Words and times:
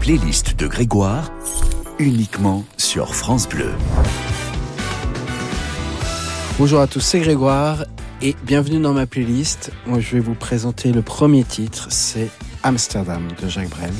playlist 0.00 0.58
de 0.58 0.66
Grégoire, 0.66 1.30
uniquement 1.98 2.64
sur 2.76 3.14
France 3.14 3.48
Bleu. 3.48 3.72
Bonjour 6.58 6.80
à 6.80 6.86
tous, 6.86 7.00
c'est 7.00 7.20
Grégoire 7.20 7.84
et 8.22 8.36
bienvenue 8.44 8.80
dans 8.80 8.92
ma 8.92 9.06
playlist. 9.06 9.72
Moi, 9.86 10.00
je 10.00 10.12
vais 10.12 10.20
vous 10.20 10.34
présenter 10.34 10.92
le 10.92 11.02
premier 11.02 11.44
titre, 11.44 11.88
c'est 11.90 12.28
Amsterdam 12.62 13.28
de 13.42 13.48
Jacques 13.48 13.70
Brel. 13.70 13.92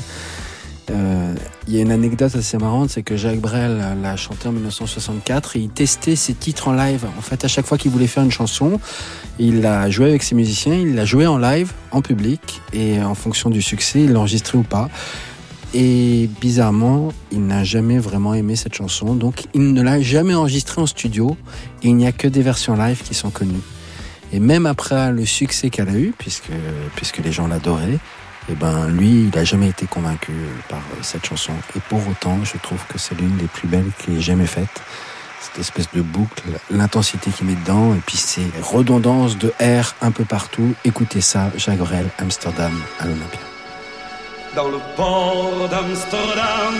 Euh, 0.89 1.35
il 1.67 1.75
y 1.75 1.77
a 1.77 1.81
une 1.81 1.91
anecdote 1.91 2.35
assez 2.35 2.57
marrante, 2.57 2.89
c'est 2.89 3.03
que 3.03 3.15
Jacques 3.15 3.39
Brel 3.39 3.83
l'a 4.01 4.15
chanté 4.15 4.47
en 4.47 4.51
1964 4.51 5.55
et 5.55 5.59
il 5.59 5.69
testait 5.69 6.15
ses 6.15 6.33
titres 6.33 6.69
en 6.69 6.73
live. 6.73 7.05
En 7.17 7.21
fait, 7.21 7.45
à 7.45 7.47
chaque 7.47 7.65
fois 7.65 7.77
qu'il 7.77 7.91
voulait 7.91 8.07
faire 8.07 8.23
une 8.23 8.31
chanson, 8.31 8.79
il 9.37 9.61
l'a 9.61 9.89
joué 9.89 10.07
avec 10.07 10.23
ses 10.23 10.33
musiciens, 10.33 10.73
il 10.73 10.95
l'a 10.95 11.05
joué 11.05 11.27
en 11.27 11.37
live, 11.37 11.73
en 11.91 12.01
public, 12.01 12.61
et 12.73 13.01
en 13.01 13.13
fonction 13.13 13.49
du 13.49 13.61
succès, 13.61 14.01
il 14.01 14.13
l'enregistrait 14.13 14.57
ou 14.57 14.63
pas. 14.63 14.89
Et 15.73 16.29
bizarrement, 16.41 17.09
il 17.31 17.45
n'a 17.45 17.63
jamais 17.63 17.99
vraiment 17.99 18.33
aimé 18.33 18.55
cette 18.55 18.73
chanson, 18.73 19.13
donc 19.13 19.43
il 19.53 19.73
ne 19.73 19.81
l'a 19.83 20.01
jamais 20.01 20.33
enregistrée 20.33 20.81
en 20.81 20.87
studio, 20.87 21.37
et 21.83 21.89
il 21.89 21.95
n'y 21.95 22.07
a 22.07 22.11
que 22.11 22.27
des 22.27 22.41
versions 22.41 22.75
live 22.75 23.03
qui 23.03 23.13
sont 23.13 23.29
connues. 23.29 23.61
Et 24.31 24.39
même 24.39 24.65
après 24.65 25.11
le 25.11 25.25
succès 25.25 25.69
qu'elle 25.69 25.89
a 25.89 25.95
eu, 25.95 26.13
puisque, 26.17 26.51
puisque 26.95 27.17
les 27.17 27.31
gens 27.31 27.47
l'adoraient, 27.47 27.99
eh 28.51 28.55
ben 28.55 28.87
lui, 28.87 29.25
il 29.25 29.31
n'a 29.35 29.43
jamais 29.43 29.69
été 29.69 29.85
convaincu 29.85 30.33
par 30.69 30.81
cette 31.03 31.25
chanson. 31.25 31.53
Et 31.75 31.79
pour 31.87 31.99
autant, 32.07 32.39
je 32.43 32.57
trouve 32.57 32.83
que 32.87 32.97
c'est 32.97 33.19
l'une 33.19 33.37
des 33.37 33.47
plus 33.47 33.67
belles 33.67 33.91
qu'il 33.99 34.17
ait 34.17 34.21
jamais 34.21 34.47
faites. 34.47 34.81
Cette 35.39 35.59
espèce 35.59 35.89
de 35.93 36.01
boucle, 36.01 36.43
l'intensité 36.71 37.31
qu'il 37.31 37.47
met 37.47 37.55
dedans, 37.55 37.93
et 37.93 38.01
puis 38.05 38.17
ces 38.17 38.45
redondances 38.61 39.37
de 39.37 39.53
R 39.61 39.95
un 40.01 40.11
peu 40.11 40.25
partout. 40.25 40.73
Écoutez 40.83 41.21
ça, 41.21 41.51
Jacques 41.57 41.79
Amsterdam, 42.17 42.73
à 42.99 43.05
l'Olympia. 43.05 43.48
Dans 44.55 44.69
le 44.69 44.79
port 44.95 45.69
d'Amsterdam, 45.69 46.75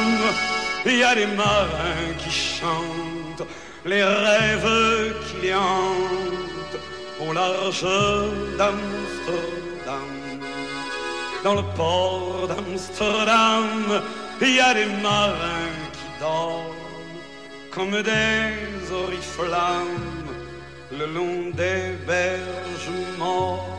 il 0.85 0.97
y 0.97 1.03
a 1.03 1.15
des 1.15 1.27
marins 1.27 2.13
qui 2.17 2.31
chantent 2.31 3.47
les 3.85 4.03
rêves 4.03 5.13
qui 5.27 5.53
hantent 5.53 6.79
au 7.21 7.33
large 7.33 7.85
d'Amsterdam 8.57 9.59
dans 11.43 11.55
le 11.55 11.63
port 11.75 12.47
d'Amsterdam, 12.47 14.01
il 14.41 14.55
y 14.55 14.59
a 14.59 14.73
des 14.73 14.85
marins 15.01 15.77
qui 15.93 16.19
dorment 16.19 16.75
comme 17.71 18.01
des 18.01 18.91
oriflammes 18.91 20.27
le 20.91 21.05
long 21.05 21.51
des 21.55 21.95
berges 22.05 22.91
morts. 23.17 23.78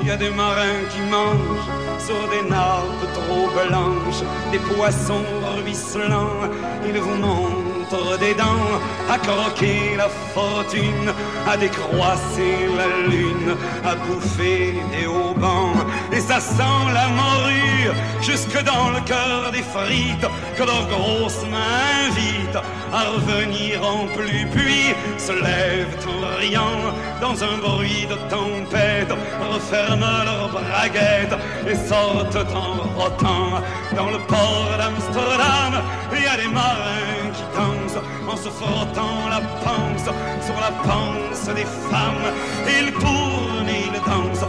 il 0.00 0.06
y 0.06 0.10
a 0.10 0.16
des 0.16 0.30
marins 0.30 0.82
qui 0.90 1.00
mangent 1.08 1.70
sur 2.00 2.16
des 2.30 2.48
nappes 2.48 3.06
trop 3.14 3.46
blanches, 3.54 4.22
des 4.50 4.58
poissons 4.58 5.24
ruisselants, 5.56 6.50
ils 6.84 6.98
vous 6.98 7.14
montrent 7.14 8.18
des 8.18 8.34
dents, 8.34 8.80
à 9.08 9.18
croquer 9.18 9.96
la 9.96 10.08
fortune, 10.08 11.12
à 11.46 11.56
décroisser 11.56 12.66
la 12.76 13.08
lune, 13.08 13.56
à 13.84 13.94
bouffer 13.94 14.74
des 14.90 15.06
haubans. 15.06 15.85
Et 16.16 16.20
ça 16.20 16.40
sent 16.40 16.84
la 16.94 17.08
morue 17.08 17.90
jusque 18.22 18.58
dans 18.64 18.88
le 18.88 19.00
cœur 19.04 19.52
des 19.52 19.62
frites 19.62 20.26
que 20.56 20.62
leurs 20.62 20.88
grosses 20.88 21.44
mains 21.50 22.08
invitent 22.08 22.56
à 22.90 23.00
revenir 23.10 23.86
en 23.86 24.06
pluie, 24.16 24.46
puis 24.46 24.94
se 25.18 25.32
lèvent 25.32 25.98
en 26.08 26.38
riant 26.38 26.80
dans 27.20 27.44
un 27.44 27.58
bruit 27.58 28.06
de 28.08 28.14
tempête, 28.30 29.12
referment 29.52 30.24
leurs 30.24 30.48
braguettes 30.48 31.36
et 31.68 31.74
sortent 31.74 32.46
en 32.54 32.98
rotant 32.98 33.60
dans 33.94 34.10
le 34.10 34.18
port 34.26 34.70
d'Amsterdam. 34.78 35.82
Il 36.16 36.22
y 36.22 36.26
a 36.26 36.36
des 36.38 36.48
marins 36.48 37.28
qui 37.34 37.42
dansent 37.54 38.02
en 38.26 38.36
se 38.36 38.48
frottant 38.48 39.28
la 39.28 39.40
panse 39.64 40.08
sur 40.46 40.54
la 40.54 40.72
panse 40.82 41.54
des 41.54 41.66
femmes. 41.90 42.32
Ils 42.66 42.92
tournent 42.92 43.68
et 43.68 43.84
ils 43.86 44.00
dansent 44.00 44.46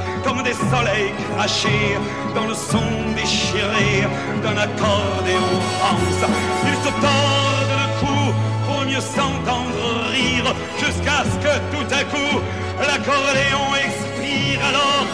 des 0.47 0.53
soleils 0.53 1.13
crachés 1.35 1.97
dans 2.33 2.47
le 2.47 2.53
son 2.53 2.87
déchiré 3.15 4.07
d'un 4.43 4.57
accordéon 4.67 5.51
rance. 5.81 6.23
Ils 6.69 6.79
se 6.85 6.91
tordent 7.05 7.77
le 7.83 7.87
cou 7.99 8.19
pour 8.65 8.81
mieux 8.89 9.05
s'entendre 9.15 9.87
rire 10.15 10.47
jusqu'à 10.79 11.19
ce 11.29 11.35
que 11.43 11.53
tout 11.73 11.89
à 11.99 12.03
coup 12.13 12.35
l'accordéon 12.79 13.65
expire 13.85 14.59
alors 14.71 15.05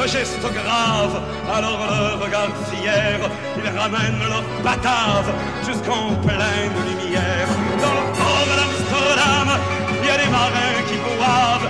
le 0.00 0.06
geste 0.06 0.46
grave, 0.58 1.20
alors 1.52 1.80
le 1.90 2.24
regard 2.24 2.52
fier, 2.70 3.18
ils 3.56 3.78
ramènent 3.78 4.22
leur 4.32 4.44
batave 4.62 5.28
jusqu'en 5.66 6.14
pleine 6.24 6.76
lumière. 6.88 7.48
Dans 7.82 7.94
le 7.98 8.04
port 8.18 8.50
d'Amsterdam, 8.58 9.48
il 10.00 10.06
y 10.06 10.10
a 10.10 10.18
des 10.22 10.30
marins 10.30 10.80
qui 10.86 10.96
boivent, 11.02 11.68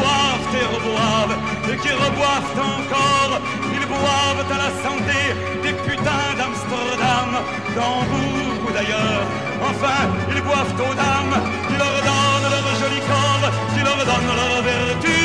boivent 0.00 0.54
et 0.60 0.66
reboivent, 0.74 1.36
et 1.70 1.76
qui 1.82 1.92
reboivent 2.04 2.58
encore. 2.74 3.34
Ils 3.76 3.86
boivent 3.86 4.52
à 4.56 4.58
la 4.64 4.70
santé 4.84 5.18
des 5.62 5.74
putains 5.84 6.32
d'Amsterdam, 6.38 7.30
d'Hambourg 7.74 8.58
ou 8.66 8.72
d'ailleurs. 8.72 9.24
Enfin, 9.70 10.00
ils 10.34 10.42
boivent 10.42 10.76
aux 10.86 10.94
dames 10.94 11.36
qui 11.68 11.76
leur 11.82 11.96
donnent 12.08 12.50
leur 12.54 12.68
joli 12.80 13.00
corps, 13.10 13.46
qui 13.72 13.80
leur 13.88 14.00
donnent 14.10 14.36
leur 14.40 14.62
vertu 14.62 15.15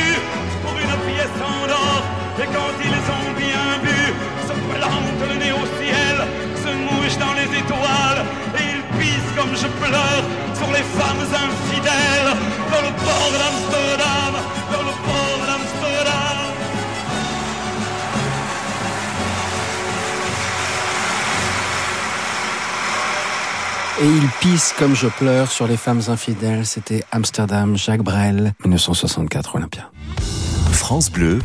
Et 24.02 24.08
ils 24.08 24.30
pissent 24.40 24.74
comme 24.80 24.96
je 24.96 25.06
pleure 25.06 25.52
sur 25.52 25.68
les 25.68 25.78
femmes 25.78 26.02
infidèles. 26.08 26.66
C'était 26.66 27.04
Amsterdam, 27.12 27.78
Jacques 27.78 28.02
Brel, 28.02 28.54
1964 28.64 29.58
Olympia. 29.58 29.92
France 30.72 31.12
Bleu, 31.12 31.38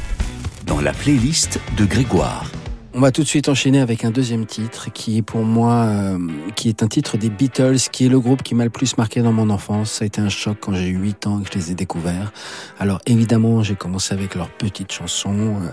dans 0.65 0.81
la 0.81 0.95
playlist 0.95 1.61
de 1.77 1.85
Grégoire. 1.85 2.51
On 2.95 3.01
va 3.01 3.13
tout 3.13 3.23
de 3.23 3.27
suite 3.27 3.51
enchaîner 3.51 3.81
avec 3.81 4.07
un 4.07 4.11
deuxième 4.11 4.47
titre 4.47 4.91
qui 4.91 5.19
est 5.19 5.23
pour 5.23 5.45
moi, 5.45 5.85
euh, 5.85 6.19
qui 6.55 6.71
est 6.71 6.83
un 6.83 6.89
titre 6.89 7.19
des 7.19 7.29
Beatles, 7.29 7.91
qui 7.93 8.07
est 8.07 8.09
le 8.09 8.19
groupe 8.19 8.43
qui 8.43 8.55
m'a 8.55 8.65
le 8.65 8.71
plus 8.71 8.97
marqué 8.97 9.21
dans 9.21 9.33
mon 9.33 9.51
enfance. 9.51 9.93
Ça 9.93 10.05
a 10.05 10.07
été 10.07 10.23
un 10.23 10.31
choc 10.31 10.57
quand 10.59 10.73
j'ai 10.73 10.89
eu 10.89 10.97
8 10.97 11.27
ans 11.27 11.41
et 11.41 11.45
que 11.45 11.53
je 11.53 11.59
les 11.59 11.73
ai 11.73 11.75
découverts. 11.75 12.33
Alors 12.79 13.01
évidemment, 13.05 13.63
j'ai 13.63 13.75
commencé 13.75 14.15
avec 14.15 14.35
leurs 14.35 14.49
petites 14.49 14.93
chansons, 14.93 15.57
euh, 15.61 15.69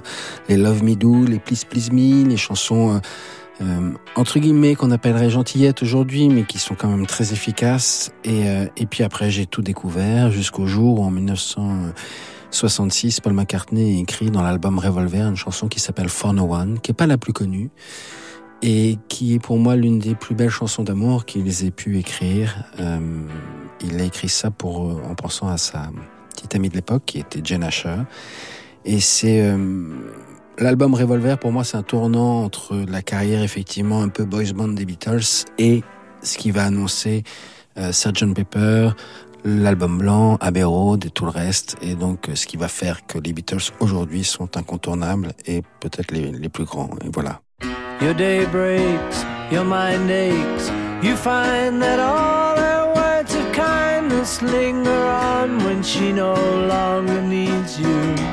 les 0.49 0.57
Love 0.57 0.83
Me 0.83 0.95
Do, 0.95 1.23
les 1.23 1.39
Please 1.39 1.63
Please 1.63 1.91
Me, 1.93 2.27
les 2.27 2.35
chansons 2.35 2.95
euh, 2.95 2.99
entre 4.15 4.39
guillemets 4.39 4.75
qu'on 4.75 4.91
appellerait 4.91 5.29
gentillettes 5.29 5.83
aujourd'hui, 5.83 6.27
mais 6.27 6.43
qui 6.43 6.57
sont 6.57 6.75
quand 6.75 6.89
même 6.89 7.05
très 7.05 7.33
efficaces. 7.33 8.11
Et, 8.25 8.45
et 8.75 8.85
puis 8.85 9.03
après, 9.03 9.31
j'ai 9.31 9.45
tout 9.45 9.61
découvert 9.61 10.31
jusqu'au 10.31 10.65
jour 10.65 10.99
où 10.99 11.03
en 11.03 11.11
1900 11.11 11.93
66, 12.53 13.19
Paul 13.19 13.33
McCartney 13.33 13.99
écrit 13.99 14.29
dans 14.29 14.43
l'album 14.43 14.77
Revolver 14.77 15.27
une 15.27 15.35
chanson 15.35 15.67
qui 15.67 15.79
s'appelle 15.79 16.09
For 16.09 16.33
No 16.33 16.53
One, 16.53 16.79
qui 16.79 16.91
est 16.91 16.93
pas 16.93 17.07
la 17.07 17.17
plus 17.17 17.33
connue 17.33 17.71
et 18.61 18.97
qui 19.09 19.33
est 19.33 19.39
pour 19.39 19.57
moi 19.57 19.75
l'une 19.75 19.99
des 19.99 20.15
plus 20.15 20.35
belles 20.35 20.49
chansons 20.49 20.83
d'amour 20.83 21.25
qu'ils 21.25 21.65
aient 21.65 21.71
pu 21.71 21.97
écrire. 21.99 22.63
Euh, 22.79 22.99
il 23.81 23.99
a 23.99 24.03
écrit 24.03 24.29
ça 24.29 24.51
pour 24.51 24.87
euh, 24.87 25.01
en 25.09 25.15
pensant 25.15 25.49
à 25.49 25.57
sa 25.57 25.91
petite 26.33 26.55
amie 26.55 26.69
de 26.69 26.75
l'époque 26.75 27.03
qui 27.05 27.19
était 27.19 27.41
Jen 27.43 27.63
Asher. 27.63 27.97
Et 28.85 29.01
c'est 29.01 29.41
euh, 29.41 29.57
l'album 30.57 30.93
Revolver 30.93 31.37
pour 31.37 31.51
moi 31.51 31.63
c'est 31.63 31.77
un 31.77 31.83
tournant 31.83 32.43
entre 32.43 32.75
la 32.87 33.01
carrière 33.01 33.41
effectivement 33.41 34.01
un 34.01 34.09
peu 34.09 34.25
boys 34.25 34.53
band 34.53 34.69
des 34.69 34.85
Beatles 34.85 35.45
et 35.57 35.83
ce 36.21 36.37
qui 36.37 36.51
va 36.51 36.65
annoncer 36.65 37.23
euh, 37.77 37.91
Sgt 37.91 38.33
Pepper, 38.33 38.91
l'album 39.43 39.97
blanc, 39.97 40.37
Abbey 40.39 40.63
Road 40.63 41.05
et 41.05 41.09
tout 41.09 41.25
le 41.25 41.31
reste. 41.31 41.75
Et 41.81 41.95
donc, 41.95 42.29
ce 42.33 42.45
qui 42.45 42.57
va 42.57 42.67
faire 42.67 43.05
que 43.05 43.17
les 43.17 43.33
Beatles 43.33 43.71
aujourd'hui 43.79 44.23
sont 44.23 44.57
incontournables 44.57 45.33
et 45.45 45.61
peut-être 45.79 46.11
les, 46.11 46.31
les 46.31 46.49
plus 46.49 46.65
grands. 46.65 46.89
Et 47.03 47.09
voilà. 47.11 47.41
Your 48.01 48.13
day 48.13 48.45
breaks, 48.45 49.25
your 49.51 49.63
mind 49.63 50.09
aches. 50.09 50.71
You 51.01 51.15
find 51.15 51.81
that 51.81 51.99
all 51.99 52.57
her 52.57 52.93
words 52.95 53.33
of 53.35 53.51
kindness 53.51 54.41
linger 54.41 54.89
on 54.89 55.57
when 55.63 55.83
she 55.83 56.11
no 56.11 56.33
longer 56.67 57.21
needs 57.21 57.79
you. 57.79 58.32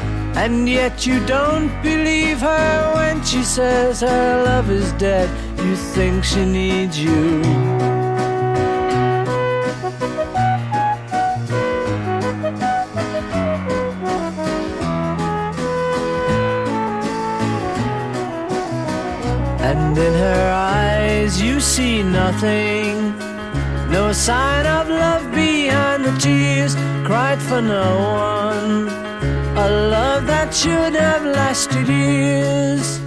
and 0.35 0.67
yet 0.67 1.05
you 1.05 1.23
don't 1.25 1.69
believe 1.83 2.39
her 2.39 2.93
when 2.95 3.23
she 3.23 3.43
says 3.43 4.01
her 4.01 4.43
love 4.43 4.69
is 4.69 4.91
dead. 4.93 5.29
You 5.59 5.75
think 5.75 6.23
she 6.23 6.45
needs 6.45 6.97
you. 6.97 7.43
And 19.69 19.97
in 19.97 20.13
her 20.13 20.51
eyes 20.53 21.41
you 21.41 21.59
see 21.59 22.03
nothing. 22.03 23.17
No 23.91 24.13
sign 24.13 24.65
of 24.65 24.87
love 24.87 25.31
behind 25.33 26.05
the 26.05 26.17
tears 26.17 26.75
cried 27.05 27.41
for 27.41 27.61
no 27.61 27.83
one. 28.13 29.10
A 29.63 29.69
love 29.69 30.25
that 30.25 30.51
should 30.55 30.95
have 30.95 31.23
lasted 31.23 31.87
years. 31.87 32.99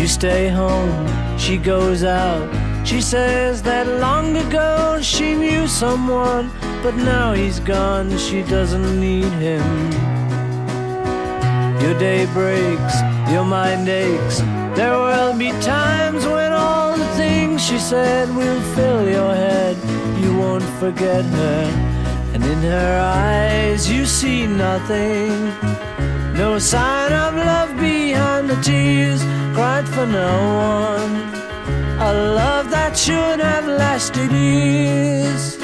You 0.00 0.06
stay 0.06 0.48
home, 0.48 1.06
she 1.36 1.58
goes 1.58 2.04
out. 2.04 2.48
She 2.86 3.02
says 3.02 3.60
that 3.64 3.86
long 3.86 4.34
ago 4.34 4.98
she 5.02 5.34
knew 5.34 5.68
someone, 5.68 6.50
but 6.82 6.94
now 6.96 7.34
he's 7.34 7.60
gone, 7.60 8.16
she 8.16 8.40
doesn't 8.44 8.98
need 8.98 9.30
him. 9.46 9.68
Your 11.82 11.92
day 11.98 12.24
breaks, 12.32 12.94
your 13.30 13.44
mind 13.44 13.90
aches. 13.90 14.38
There 14.74 14.96
will 14.96 15.36
be 15.36 15.50
times 15.60 16.24
when 16.24 16.52
all 16.52 16.96
the 16.96 17.10
things 17.18 17.62
she 17.62 17.78
said 17.78 18.34
will 18.34 18.62
fill 18.74 19.06
your 19.06 19.34
head. 19.34 19.76
You 20.22 20.34
won't 20.34 20.64
forget 20.80 21.26
her, 21.26 21.87
and 22.38 22.52
in 22.52 22.62
her 22.70 23.00
eyes 23.00 23.90
you 23.90 24.06
see 24.06 24.46
nothing. 24.46 25.52
No 26.34 26.58
sign 26.58 27.12
of 27.12 27.34
love 27.34 27.76
behind 27.76 28.48
the 28.48 28.56
tears 28.62 29.22
cried 29.54 29.86
for 29.88 30.06
no 30.06 30.32
one. 30.72 31.14
A 32.00 32.12
love 32.12 32.70
that 32.70 32.96
should 32.96 33.40
have 33.40 33.66
lasted 33.66 34.30
years. 34.30 35.58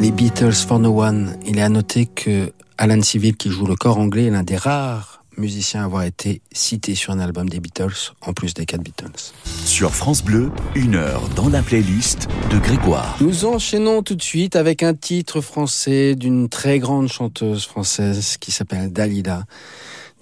Les 0.00 0.10
Beatles 0.10 0.64
for 0.66 0.78
No 0.80 0.90
One. 0.90 1.36
Il 1.46 1.58
est 1.58 1.62
à 1.62 1.68
noter 1.68 2.06
que 2.06 2.52
Alan 2.76 3.02
Civil, 3.02 3.36
qui 3.36 3.50
joue 3.50 3.66
le 3.66 3.76
corps 3.76 3.98
anglais, 3.98 4.26
est 4.26 4.30
l'un 4.30 4.42
des 4.42 4.56
rares 4.56 5.11
musiciens 5.36 5.82
à 5.82 5.84
avoir 5.84 6.02
été 6.04 6.42
cité 6.52 6.94
sur 6.94 7.12
un 7.12 7.18
album 7.18 7.48
des 7.48 7.60
Beatles, 7.60 8.12
en 8.20 8.32
plus 8.32 8.54
des 8.54 8.66
quatre 8.66 8.82
Beatles. 8.82 9.32
Sur 9.64 9.94
France 9.94 10.22
Bleu, 10.22 10.50
une 10.74 10.94
heure 10.94 11.28
dans 11.36 11.48
la 11.48 11.62
playlist 11.62 12.28
de 12.50 12.58
Grégoire. 12.58 13.16
Nous 13.20 13.44
enchaînons 13.44 14.02
tout 14.02 14.14
de 14.14 14.22
suite 14.22 14.56
avec 14.56 14.82
un 14.82 14.94
titre 14.94 15.40
français 15.40 16.14
d'une 16.14 16.48
très 16.48 16.78
grande 16.78 17.08
chanteuse 17.08 17.66
française 17.66 18.36
qui 18.38 18.52
s'appelle 18.52 18.92
Dalida. 18.92 19.44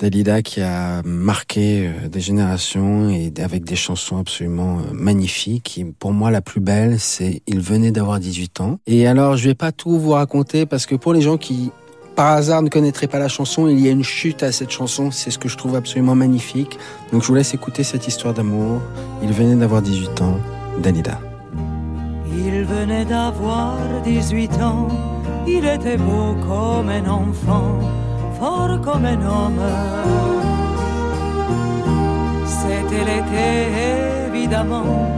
Dalida 0.00 0.40
qui 0.40 0.62
a 0.62 1.02
marqué 1.04 1.86
euh, 1.86 2.08
des 2.08 2.20
générations 2.20 3.10
et 3.10 3.30
avec 3.38 3.64
des 3.64 3.76
chansons 3.76 4.16
absolument 4.16 4.78
euh, 4.78 4.92
magnifiques. 4.92 5.76
Et 5.76 5.84
pour 5.84 6.12
moi, 6.12 6.30
la 6.30 6.40
plus 6.40 6.60
belle, 6.60 6.98
c'est 6.98 7.42
Il 7.46 7.60
venait 7.60 7.92
d'avoir 7.92 8.18
18 8.18 8.60
ans. 8.60 8.80
Et 8.86 9.06
alors, 9.06 9.36
je 9.36 9.48
vais 9.48 9.54
pas 9.54 9.72
tout 9.72 9.98
vous 9.98 10.12
raconter 10.12 10.64
parce 10.64 10.86
que 10.86 10.94
pour 10.94 11.12
les 11.12 11.20
gens 11.20 11.36
qui 11.36 11.70
par 12.20 12.34
hasard 12.34 12.60
ne 12.60 12.68
connaîtraient 12.68 13.06
pas 13.06 13.18
la 13.18 13.28
chanson, 13.28 13.66
il 13.66 13.80
y 13.80 13.88
a 13.88 13.92
une 13.92 14.04
chute 14.04 14.42
à 14.42 14.52
cette 14.52 14.70
chanson, 14.70 15.10
c'est 15.10 15.30
ce 15.30 15.38
que 15.38 15.48
je 15.48 15.56
trouve 15.56 15.74
absolument 15.74 16.14
magnifique. 16.14 16.78
Donc 17.12 17.22
je 17.22 17.28
vous 17.28 17.34
laisse 17.34 17.54
écouter 17.54 17.82
cette 17.82 18.06
histoire 18.06 18.34
d'amour. 18.34 18.82
Il 19.22 19.32
venait 19.32 19.56
d'avoir 19.56 19.80
18 19.80 20.20
ans, 20.20 20.36
Dalida. 20.82 21.18
Il 22.30 22.64
venait 22.64 23.06
d'avoir 23.06 23.78
18 24.04 24.52
ans, 24.60 24.88
il 25.46 25.64
était 25.64 25.96
beau 25.96 26.36
comme 26.46 26.90
un 26.90 27.08
enfant, 27.08 27.78
fort 28.38 28.78
comme 28.82 29.06
un 29.06 29.22
homme. 29.22 29.62
C'était 32.44 33.04
l'été 33.10 33.48
évidemment, 34.28 35.08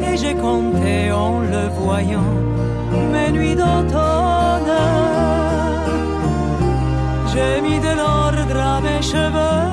et 0.00 0.16
j'ai 0.16 0.34
compté 0.36 1.10
en 1.10 1.40
le 1.40 1.70
voyant 1.76 2.32
mes 3.12 3.32
nuits 3.32 3.56
d'automne. 3.56 5.11
J'ai 7.34 7.62
mis 7.62 7.78
de 7.80 7.92
l'ordre 8.00 8.60
à 8.60 8.80
mes 8.82 9.00
cheveux, 9.00 9.70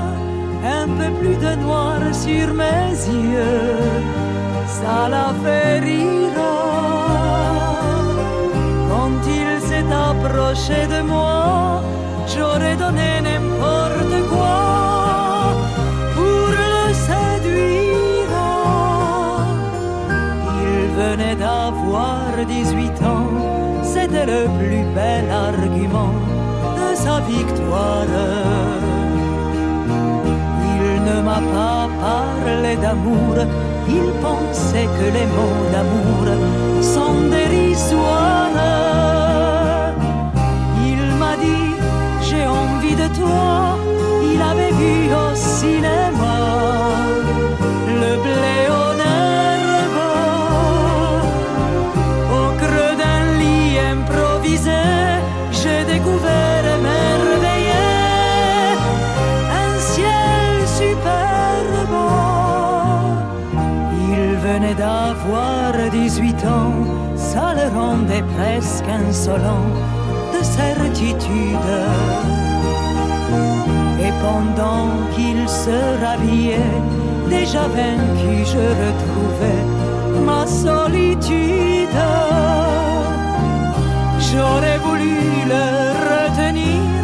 un 0.79 0.87
peu 0.97 1.09
plus 1.19 1.35
de 1.35 1.55
noir 1.55 1.99
sur 2.13 2.53
mes 2.53 2.91
yeux, 3.33 3.75
ça 4.65 5.09
l'a 5.09 5.33
fait 5.43 5.79
rire. 5.79 6.39
Quand 8.89 9.19
il 9.39 9.49
s'est 9.67 9.91
approché 10.09 10.87
de 10.87 11.01
moi, 11.01 11.81
j'aurais 12.33 12.77
donné 12.77 13.11
n'importe 13.27 14.17
quoi 14.31 14.59
pour 16.15 16.49
le 16.63 16.93
séduire. 17.07 18.35
Il 20.63 20.81
venait 21.01 21.35
d'avoir 21.35 22.21
18 22.47 23.03
ans, 23.03 23.31
c'était 23.83 24.25
le 24.25 24.45
plus 24.57 24.83
bel 24.95 25.25
argument 25.29 26.18
victoire. 27.35 28.15
Il 30.75 31.03
ne 31.09 31.21
m'a 31.21 31.41
pas 31.55 31.87
parlé 32.07 32.75
d'amour, 32.83 33.35
il 33.87 34.07
pensait 34.21 34.89
que 34.97 35.07
les 35.17 35.27
mots 35.37 35.63
d'amour 35.73 36.25
sont 36.81 37.17
dérisoires. 37.29 38.08
Se 75.63 75.77
rhabillait, 76.03 76.77
déjà 77.29 77.63
vaincu, 77.77 78.35
je 78.53 78.65
retrouvais 78.83 79.63
ma 80.27 80.43
solitude. 80.47 81.99
J'aurais 84.27 84.79
voulu 84.85 85.15
le 85.53 85.65
retenir, 86.11 86.99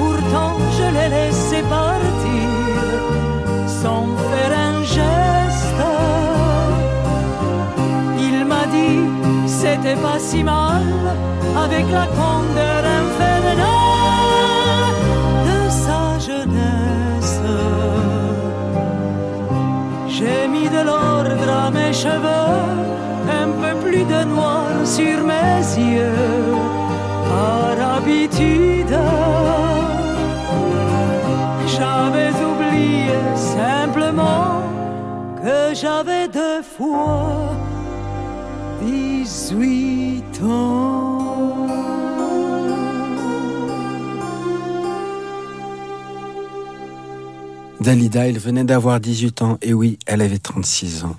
pourtant 0.00 0.54
je 0.76 0.86
l'ai 0.94 1.08
laissé 1.16 1.58
partir 1.78 2.48
sans 3.80 4.06
faire 4.30 4.52
un 4.68 4.76
geste. 4.96 5.84
Il 8.26 8.36
m'a 8.50 8.64
dit, 8.76 9.00
c'était 9.60 10.00
pas 10.06 10.20
si 10.28 10.42
mal, 10.42 10.86
avec 11.64 11.84
la 11.98 12.06
candeur 12.20 12.77
cheveux, 22.02 22.78
un 23.42 23.48
peu 23.60 23.72
plus 23.84 24.04
de 24.04 24.20
noir 24.34 24.68
sur 24.84 25.16
mes 25.32 25.62
yeux, 25.92 26.54
par 27.28 27.76
habitude. 27.96 28.96
J'avais 31.74 32.34
oublié 32.50 33.18
simplement 33.34 34.62
que 35.42 35.74
j'avais 35.74 36.28
deux 36.28 36.62
fois 36.62 37.50
18 38.80 40.24
ans. 40.44 40.98
Dalida, 47.80 48.28
elle 48.28 48.38
venait 48.38 48.64
d'avoir 48.64 49.00
18 49.00 49.42
ans, 49.42 49.58
et 49.62 49.72
oui, 49.72 49.98
elle 50.06 50.20
avait 50.20 50.38
36 50.38 51.04
ans. 51.04 51.16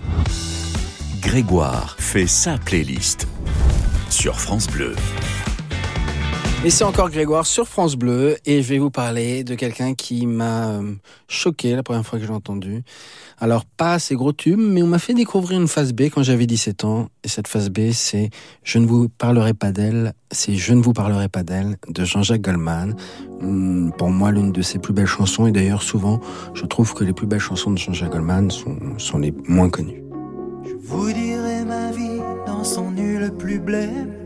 Grégoire 1.40 1.96
fait 2.00 2.28
sa 2.28 2.58
playlist 2.58 3.26
sur 4.10 4.42
France 4.42 4.68
Bleu. 4.68 4.94
Et 6.66 6.70
c'est 6.70 6.84
encore 6.84 7.10
Grégoire 7.10 7.46
sur 7.46 7.66
France 7.66 7.96
Bleu 7.96 8.36
et 8.46 8.62
je 8.62 8.68
vais 8.68 8.78
vous 8.78 8.90
parler 8.90 9.46
de 9.46 9.56
quelqu'un 9.56 9.94
qui 9.94 10.28
m'a 10.28 10.72
euh, 10.72 10.96
choqué 11.30 11.78
la 11.78 11.82
première 11.82 12.06
fois 12.06 12.20
que 12.20 12.26
j'ai 12.26 12.34
entendu. 12.34 12.84
Alors 13.38 13.64
pas 13.64 14.00
ces 14.00 14.16
gros 14.16 14.34
tubes, 14.34 14.60
mais 14.60 14.84
on 14.84 14.88
m'a 14.88 15.00
fait 15.00 15.14
découvrir 15.14 15.62
une 15.62 15.70
phase 15.70 15.94
B 15.94 16.10
quand 16.14 16.24
j'avais 16.24 16.46
17 16.46 16.84
ans. 16.84 17.08
Et 17.24 17.30
cette 17.30 17.48
phase 17.48 17.70
B, 17.70 17.92
c'est 17.94 18.32
Je 18.64 18.78
ne 18.78 18.86
vous 18.86 19.08
parlerai 19.08 19.54
pas 19.54 19.72
d'elle, 19.72 20.12
c'est 20.32 20.56
Je 20.56 20.74
ne 20.74 20.82
vous 20.82 20.92
parlerai 20.92 21.30
pas 21.30 21.44
d'elle 21.44 21.78
de 21.88 22.04
Jean-Jacques 22.04 22.42
Goldman. 22.42 22.98
Hmm, 23.40 23.92
pour 23.92 24.10
moi, 24.10 24.32
l'une 24.32 24.52
de 24.52 24.62
ses 24.62 24.78
plus 24.78 24.92
belles 24.92 25.06
chansons. 25.06 25.48
Et 25.48 25.54
d'ailleurs, 25.54 25.84
souvent, 25.84 26.20
je 26.54 26.66
trouve 26.66 26.94
que 26.94 27.06
les 27.06 27.14
plus 27.14 27.28
belles 27.28 27.40
chansons 27.40 27.72
de 27.72 27.78
Jean-Jacques 27.78 28.12
Goldman 28.12 28.52
sont, 28.52 28.78
sont 28.98 29.20
les 29.20 29.34
moins 29.48 29.70
connues. 29.70 30.09
Vous 30.90 31.14
dirai 31.14 31.64
ma 31.66 31.92
vie 31.92 32.22
dans 32.46 32.64
son 32.64 32.92
nul 32.92 33.32
plus 33.38 33.60
blême 33.60 34.20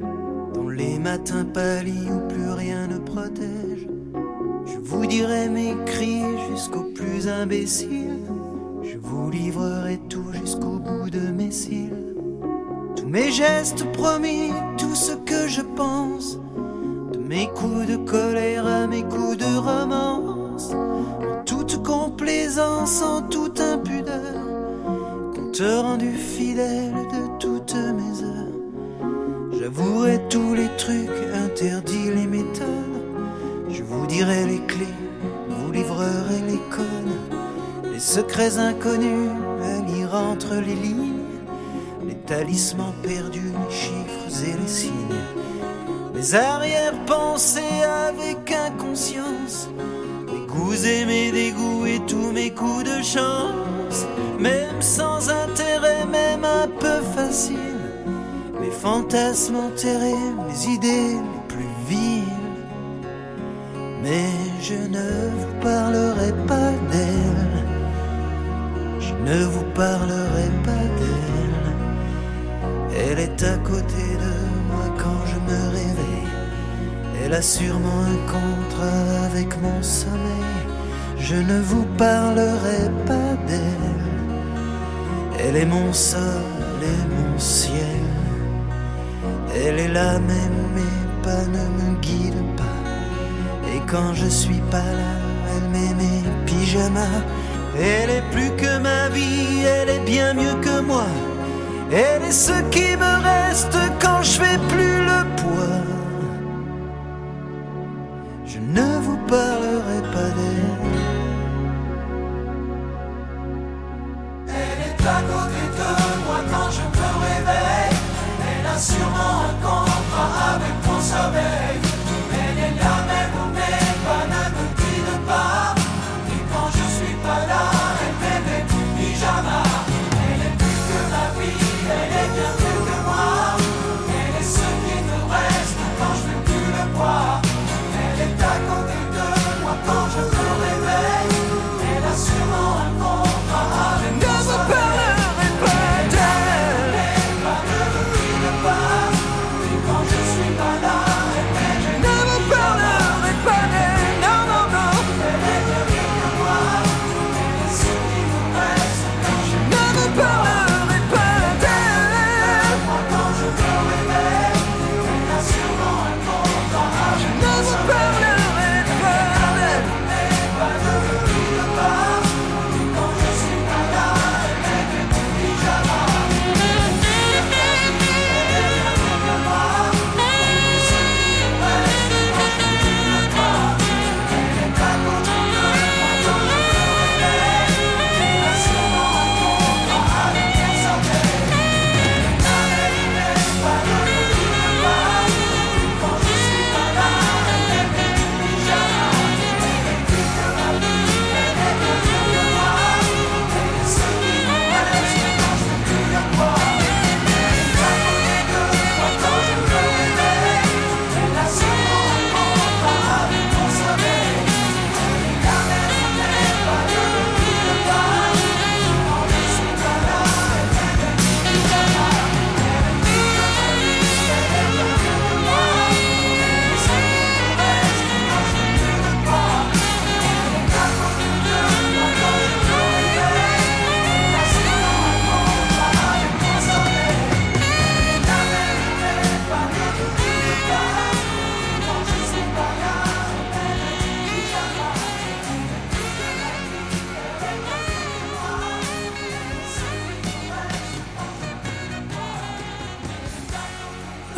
les 0.75 0.97
matins 0.99 1.45
pâlis 1.45 2.09
où 2.09 2.27
plus 2.27 2.51
rien 2.51 2.87
ne 2.87 2.97
protège. 2.97 3.87
Je 4.65 4.79
vous 4.79 5.05
dirai 5.05 5.49
mes 5.49 5.75
cris 5.85 6.23
jusqu'au 6.49 6.83
plus 6.95 7.27
imbécile. 7.27 8.19
Je 8.81 8.97
vous 8.97 9.29
livrerai 9.29 9.99
tout 10.09 10.31
jusqu'au 10.33 10.79
bout 10.79 11.09
de 11.09 11.31
mes 11.31 11.51
cils. 11.51 12.15
Tous 12.95 13.07
mes 13.07 13.31
gestes 13.31 13.85
promis, 13.93 14.51
tout 14.77 14.95
ce 14.95 15.13
que 15.13 15.47
je 15.47 15.61
pense. 15.61 16.39
De 17.13 17.19
mes 17.19 17.47
coups 17.49 17.87
de 17.87 17.97
colère 17.97 18.65
à 18.65 18.87
mes 18.87 19.03
coups 19.03 19.37
de 19.37 19.55
romance. 19.55 20.71
En 20.73 21.43
toute 21.45 21.83
complaisance, 21.83 23.01
en 23.01 23.21
toute 23.21 23.59
impudeur. 23.59 24.52
Compte 25.53 25.69
rendu 25.69 26.11
fidèle 26.13 26.93
de 27.11 27.37
toutes 27.37 27.75
mes 27.75 28.23
heures. 28.23 29.51
J'avouerai 29.59 30.19
tous 30.27 30.55
les 30.55 30.67
trucs 30.77 31.11
interdits, 31.45 32.09
les 32.15 32.25
méthodes. 32.25 33.03
Je 33.69 33.83
vous 33.83 34.07
dirai 34.07 34.47
les 34.47 34.61
clés, 34.65 34.97
vous 35.49 35.71
livrerai 35.71 36.41
les 36.47 36.59
codes. 36.71 37.91
Les 37.91 37.99
secrets 37.99 38.57
inconnus 38.57 39.29
à 39.61 39.85
lire 39.91 40.15
entre 40.15 40.55
les 40.55 40.73
lignes. 40.73 41.21
Les 42.07 42.15
talismans 42.15 42.95
perdus, 43.03 43.51
les 43.51 43.75
chiffres 43.75 44.47
et 44.47 44.59
les 44.59 44.67
signes. 44.67 45.21
Mes 46.15 46.33
arrière-pensées 46.33 47.83
avec 48.07 48.51
inconscience. 48.51 49.69
Mes 50.53 50.59
goûts 50.59 50.85
et 50.85 51.05
mes 51.05 51.31
dégoûts 51.31 51.85
et 51.85 51.99
tous 52.07 52.31
mes 52.31 52.51
coups 52.51 52.83
de 52.83 53.01
chance. 53.01 54.05
Même 54.39 54.81
sans 54.81 55.29
intérêt, 55.29 56.05
même 56.05 56.43
un 56.45 56.67
peu 56.67 57.01
facile 57.15 57.73
fantasmes 58.83 59.55
enterrés, 59.55 60.25
mes 60.45 60.73
idées 60.73 61.13
les 61.13 61.43
plus 61.47 61.73
viles. 61.87 62.23
Mais 64.03 64.29
je 64.61 64.73
ne 64.97 65.09
vous 65.39 65.53
parlerai 65.61 66.31
pas 66.47 66.73
d'elle. 66.91 67.49
Je 68.99 69.13
ne 69.29 69.45
vous 69.45 69.67
parlerai 69.73 70.49
pas 70.67 70.85
d'elle. 70.99 71.67
Elle 72.97 73.19
est 73.19 73.43
à 73.43 73.57
côté 73.69 74.05
de 74.25 74.33
moi 74.69 74.85
quand 75.01 75.21
je 75.31 75.37
me 75.49 75.59
réveille. 75.77 76.12
Elle 77.25 77.33
a 77.33 77.41
sûrement 77.41 78.01
un 78.01 78.31
contrat 78.31 79.25
avec 79.25 79.49
mon 79.61 79.81
sommeil. 79.81 80.63
Je 81.17 81.35
ne 81.35 81.61
vous 81.61 81.85
parlerai 81.97 82.89
pas 83.07 83.33
d'elle. 83.47 84.03
Elle 85.39 85.55
est 85.55 85.65
mon 85.65 85.93
sol 85.93 86.19
et 86.81 87.07
mon 87.15 87.39
ciel. 87.39 88.03
Elle 89.55 89.79
est 89.79 89.87
là 89.87 90.19
même, 90.19 90.59
mes 90.75 91.23
pas 91.23 91.45
ne 91.45 91.63
me 91.77 91.97
guident 92.01 92.55
pas. 92.57 93.71
Et 93.73 93.79
quand 93.89 94.13
je 94.13 94.27
suis 94.27 94.61
pas 94.69 94.77
là, 94.79 95.13
elle 95.55 95.69
met 95.69 95.93
mes 95.93 96.23
pyjamas. 96.45 97.21
Elle 97.79 98.09
est 98.09 98.29
plus 98.31 98.51
que 98.57 98.79
ma 98.79 99.07
vie, 99.09 99.63
elle 99.65 99.89
est 99.89 100.05
bien 100.05 100.33
mieux 100.33 100.55
que 100.61 100.81
moi. 100.81 101.07
Elle 101.89 102.23
est 102.23 102.31
ce 102.31 102.57
qui 102.69 102.97
me 102.97 103.13
reste 103.23 103.77
quand 104.01 104.21
je 104.23 104.41
fais 104.41 104.57
plus 104.67 104.97
le 105.11 105.23
poids. 105.37 105.82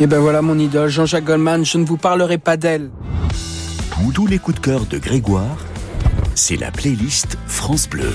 Et 0.06 0.08
ben 0.08 0.20
voilà 0.20 0.40
mon 0.40 0.56
idole, 0.56 0.88
Jean-Jacques 0.88 1.24
Goldman, 1.24 1.64
je 1.64 1.78
ne 1.78 1.84
vous 1.84 1.96
parlerai 1.96 2.38
pas 2.38 2.56
d'elle. 2.56 2.92
Tous 4.14 4.28
les 4.28 4.38
coups 4.38 4.54
de 4.54 4.64
cœur 4.64 4.86
de 4.86 4.98
Grégoire, 4.98 5.56
c'est 6.36 6.54
la 6.54 6.70
playlist 6.70 7.36
France 7.48 7.88
Bleu. 7.88 8.14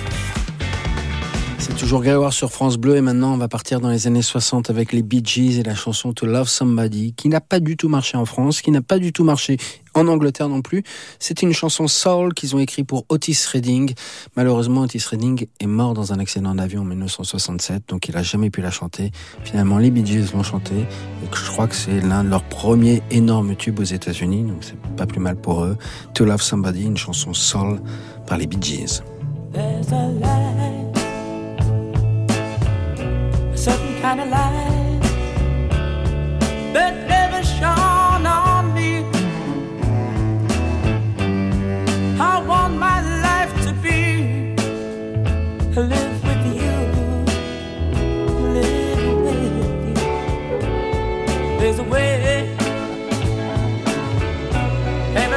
C'est 1.57 1.75
toujours 1.75 2.01
Grégoire 2.01 2.31
sur 2.31 2.50
France 2.50 2.77
Bleu 2.77 2.95
et 2.95 3.01
maintenant 3.01 3.33
on 3.33 3.38
va 3.38 3.50
partir 3.50 3.81
dans 3.81 3.89
les 3.89 4.07
années 4.07 4.21
60 4.21 4.69
avec 4.69 4.93
les 4.93 5.01
Bee 5.01 5.21
Gees 5.21 5.60
et 5.60 5.63
la 5.63 5.75
chanson 5.75 6.13
To 6.13 6.25
Love 6.25 6.48
Somebody 6.48 7.13
qui 7.13 7.27
n'a 7.27 7.41
pas 7.41 7.60
du 7.60 7.75
tout 7.75 7.89
marché 7.89 8.15
en 8.15 8.24
France, 8.24 8.62
qui 8.62 8.71
n'a 8.71 8.81
pas 8.81 8.98
du 8.98 9.12
tout 9.12 9.25
marché 9.25 9.57
en 9.93 10.07
Angleterre 10.07 10.50
non 10.50 10.62
plus. 10.62 10.83
C'est 11.19 11.41
une 11.41 11.53
chanson 11.53 11.88
soul 11.88 12.33
qu'ils 12.33 12.55
ont 12.55 12.60
écrite 12.60 12.88
pour 12.88 13.05
Otis 13.10 13.38
Redding. 13.51 13.93
Malheureusement, 14.36 14.81
Otis 14.81 15.03
Redding 15.10 15.45
est 15.60 15.67
mort 15.67 15.93
dans 15.93 16.13
un 16.13 16.19
accident 16.19 16.55
d'avion 16.55 16.81
en 16.81 16.86
1967, 16.86 17.83
donc 17.89 18.07
il 18.07 18.17
a 18.17 18.24
jamais 18.24 18.50
pu 18.50 18.62
la 18.62 18.71
chanter. 18.71 19.12
Finalement, 19.43 19.77
les 19.77 19.91
Bee 19.91 20.05
Gees 20.05 20.33
l'ont 20.33 20.43
chanté 20.43 20.75
et 20.75 21.27
je 21.33 21.51
crois 21.51 21.67
que 21.67 21.75
c'est 21.75 22.01
l'un 22.01 22.24
de 22.24 22.29
leurs 22.29 22.43
premiers 22.43 23.01
énormes 23.12 23.55
tubes 23.55 23.79
aux 23.79 23.83
États-Unis, 23.83 24.43
donc 24.43 24.57
c'est 24.62 24.79
pas 24.95 25.05
plus 25.05 25.19
mal 25.19 25.36
pour 25.36 25.63
eux. 25.63 25.77
To 26.13 26.25
Love 26.25 26.41
Somebody, 26.41 26.83
une 26.83 26.98
chanson 26.98 27.33
soul 27.33 27.81
par 28.27 28.38
les 28.38 28.48
Bee 28.48 28.62
Gees. 28.62 29.01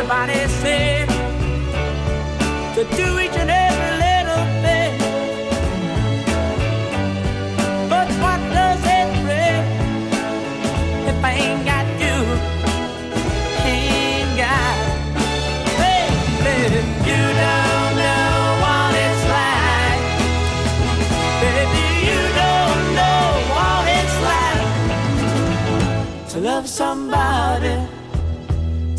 Everybody 0.07 0.49
said 0.49 1.09
to 2.75 2.85
do 2.95 3.21
each 3.21 3.24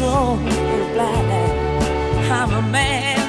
So, 0.00 0.06
so 0.06 0.92
glad 0.94 1.30
I'm 2.32 2.52
a 2.54 2.62
man. 2.62 3.20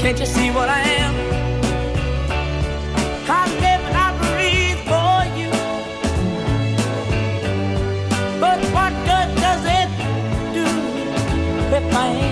Can't 0.00 0.20
you 0.20 0.26
see 0.26 0.50
what 0.52 0.68
I 0.68 0.80
am? 1.02 1.14
I 3.38 3.42
live 3.64 3.82
and 3.88 3.96
I 4.06 4.08
breathe 4.22 4.80
for 4.90 5.16
you. 5.40 5.50
But 8.44 8.60
what 8.76 8.92
good 9.08 9.30
does 9.46 9.64
it 9.80 9.88
do 10.58 10.66
if 11.76 11.94
I 11.94 12.06
ain't 12.22 12.31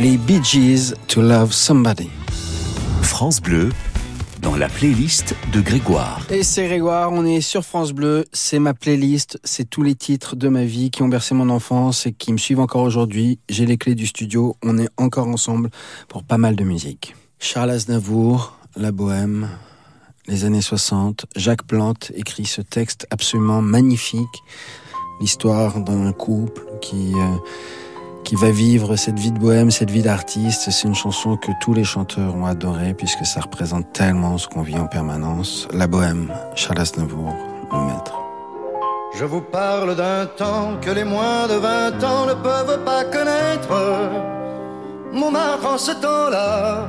Les 0.00 0.16
Bee 0.16 0.40
Gees, 0.44 0.94
To 1.08 1.20
Love 1.20 1.52
Somebody. 1.52 2.08
France 3.02 3.40
Bleu, 3.40 3.70
dans 4.40 4.54
la 4.54 4.68
playlist 4.68 5.34
de 5.52 5.60
Grégoire. 5.60 6.24
Et 6.30 6.44
c'est 6.44 6.66
Grégoire, 6.68 7.10
on 7.12 7.24
est 7.24 7.40
sur 7.40 7.64
France 7.64 7.90
Bleu, 7.90 8.24
c'est 8.32 8.60
ma 8.60 8.74
playlist, 8.74 9.40
c'est 9.42 9.68
tous 9.68 9.82
les 9.82 9.96
titres 9.96 10.36
de 10.36 10.48
ma 10.48 10.64
vie 10.64 10.92
qui 10.92 11.02
ont 11.02 11.08
bercé 11.08 11.34
mon 11.34 11.50
enfance 11.50 12.06
et 12.06 12.12
qui 12.12 12.32
me 12.32 12.38
suivent 12.38 12.60
encore 12.60 12.82
aujourd'hui. 12.82 13.40
J'ai 13.48 13.66
les 13.66 13.76
clés 13.76 13.96
du 13.96 14.06
studio, 14.06 14.56
on 14.62 14.78
est 14.78 14.88
encore 14.98 15.26
ensemble 15.26 15.68
pour 16.06 16.22
pas 16.22 16.38
mal 16.38 16.54
de 16.54 16.62
musique. 16.62 17.16
Charles 17.40 17.70
Aznavour, 17.70 18.56
La 18.76 18.92
Bohème, 18.92 19.48
les 20.28 20.44
années 20.44 20.62
60, 20.62 21.26
Jacques 21.34 21.66
Plante 21.66 22.12
écrit 22.14 22.46
ce 22.46 22.60
texte 22.60 23.08
absolument 23.10 23.62
magnifique, 23.62 24.44
l'histoire 25.20 25.80
d'un 25.80 26.12
couple 26.12 26.62
qui... 26.80 27.14
euh, 27.16 27.36
qui 28.24 28.34
va 28.34 28.50
vivre 28.50 28.96
cette 28.96 29.18
vie 29.18 29.32
de 29.32 29.38
bohème, 29.38 29.70
cette 29.70 29.90
vie 29.90 30.02
d'artiste. 30.02 30.70
C'est 30.70 30.86
une 30.86 30.94
chanson 30.94 31.36
que 31.36 31.50
tous 31.60 31.74
les 31.74 31.84
chanteurs 31.84 32.34
ont 32.34 32.46
adorée 32.46 32.94
puisque 32.94 33.24
ça 33.24 33.40
représente 33.40 33.92
tellement 33.92 34.38
ce 34.38 34.48
qu'on 34.48 34.62
vit 34.62 34.78
en 34.78 34.86
permanence. 34.86 35.66
La 35.72 35.86
bohème, 35.86 36.32
Charles 36.54 36.80
Aznavour, 36.80 37.34
le 37.72 37.78
maître. 37.86 38.14
Je 39.18 39.24
vous 39.24 39.40
parle 39.40 39.96
d'un 39.96 40.26
temps 40.26 40.76
que 40.80 40.90
les 40.90 41.04
moins 41.04 41.48
de 41.48 41.54
20 41.54 42.04
ans 42.04 42.26
ne 42.26 42.34
peuvent 42.34 42.84
pas 42.84 43.04
connaître. 43.04 43.72
Montmartre 45.12 45.66
en 45.66 45.78
ce 45.78 45.92
temps-là 45.92 46.86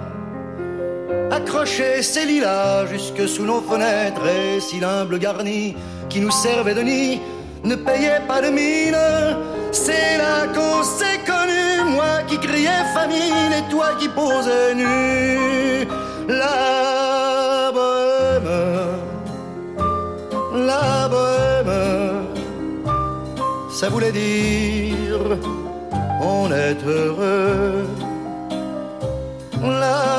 accrochait 1.31 2.01
ses 2.01 2.25
lilas 2.25 2.85
jusque 2.87 3.27
sous 3.27 3.45
nos 3.45 3.61
fenêtres 3.61 4.25
et 4.27 4.59
si 4.59 4.79
l'humble 4.79 5.19
garni 5.19 5.75
qui 6.09 6.19
nous 6.19 6.31
servait 6.31 6.75
de 6.75 6.81
nid 6.81 7.21
ne 7.63 7.75
payait 7.75 8.21
pas 8.27 8.41
de 8.41 8.49
mine. 8.49 8.97
C'est 9.71 10.17
là 10.17 10.47
qu'on 10.53 10.83
s'est 10.83 11.19
connu, 11.25 11.91
moi 11.95 12.23
qui 12.27 12.37
criais 12.39 12.83
famine 12.93 13.51
et 13.57 13.69
toi 13.69 13.89
qui 13.99 14.07
posais 14.09 14.75
nu. 14.75 15.87
La 16.27 17.71
bohème, 17.73 18.51
la 20.67 21.07
bohème, 21.07 22.25
ça 23.71 23.89
voulait 23.89 24.11
dire 24.11 25.19
on 26.21 26.51
est 26.51 26.77
heureux. 26.85 27.87
La 29.61 30.18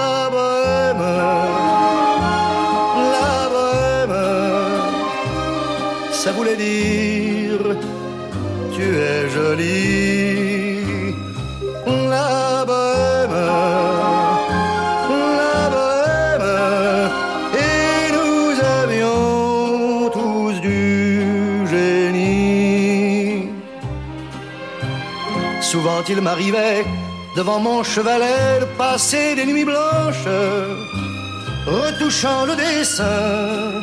Dire 6.55 7.75
tu 8.75 8.83
es 8.97 9.29
jolie. 9.29 10.81
La 11.85 12.65
bohème, 12.65 13.39
la 15.41 15.61
bohème, 15.75 16.49
et 17.65 18.11
nous 18.17 18.49
avions 18.81 20.09
tous 20.17 20.55
du 20.61 21.67
génie. 21.67 23.49
Souvent 25.61 26.03
il 26.09 26.21
m'arrivait 26.21 26.85
devant 27.35 27.59
mon 27.59 27.83
chevalet 27.83 28.59
de 28.61 28.65
passer 28.77 29.35
des 29.35 29.45
nuits 29.45 29.65
blanches, 29.65 30.31
retouchant 31.65 32.45
le 32.45 32.55
dessin 32.55 33.81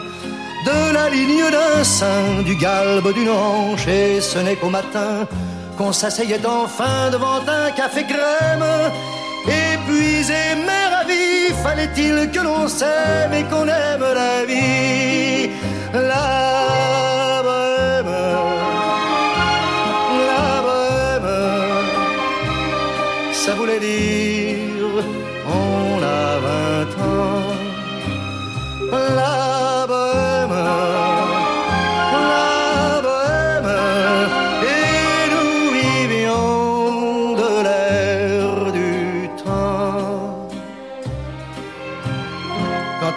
de 0.69 0.81
la 0.99 1.07
ligne 1.17 1.49
d'un 1.57 1.83
sein, 1.99 2.43
du 2.49 2.55
galbe 2.67 3.11
d'une 3.17 3.31
hanche, 3.31 3.87
et 3.87 4.21
ce 4.21 4.39
n'est 4.45 4.59
qu'au 4.61 4.73
matin 4.79 5.13
qu'on 5.77 5.93
s'asseyait 6.01 6.47
enfin 6.61 6.99
devant 7.15 7.41
un 7.61 7.71
café 7.81 8.03
crème. 8.13 8.69
Épuisé 9.47 10.43
mais 10.67 10.87
ravi, 10.95 11.27
fallait-il 11.65 12.17
que 12.35 12.41
l'on 12.47 12.65
s'aime 12.79 13.33
et 13.39 13.45
qu'on 13.51 13.67
aime 13.83 14.07
la 14.23 14.35
vie? 14.51 15.51
La 16.11 17.43
bohème, 17.47 18.15
la 20.31 20.49
bohème, 20.67 21.33
ça 23.43 23.53
voulait 23.59 23.83
dire 23.89 24.48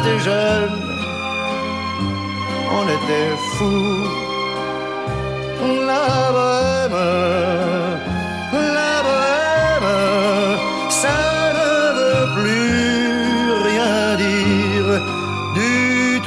Était 0.00 0.18
jeunes, 0.20 0.80
on 2.78 2.84
était 2.96 3.32
fous. 3.54 4.04
La 5.88 6.08
bohème, 6.36 7.00
la 8.78 8.94
bohème, 9.06 9.90
ça 11.02 11.18
ne 11.58 11.72
veut 11.98 12.26
plus 12.38 13.52
rien 13.68 14.16
dire 14.16 14.90
du 15.54 16.20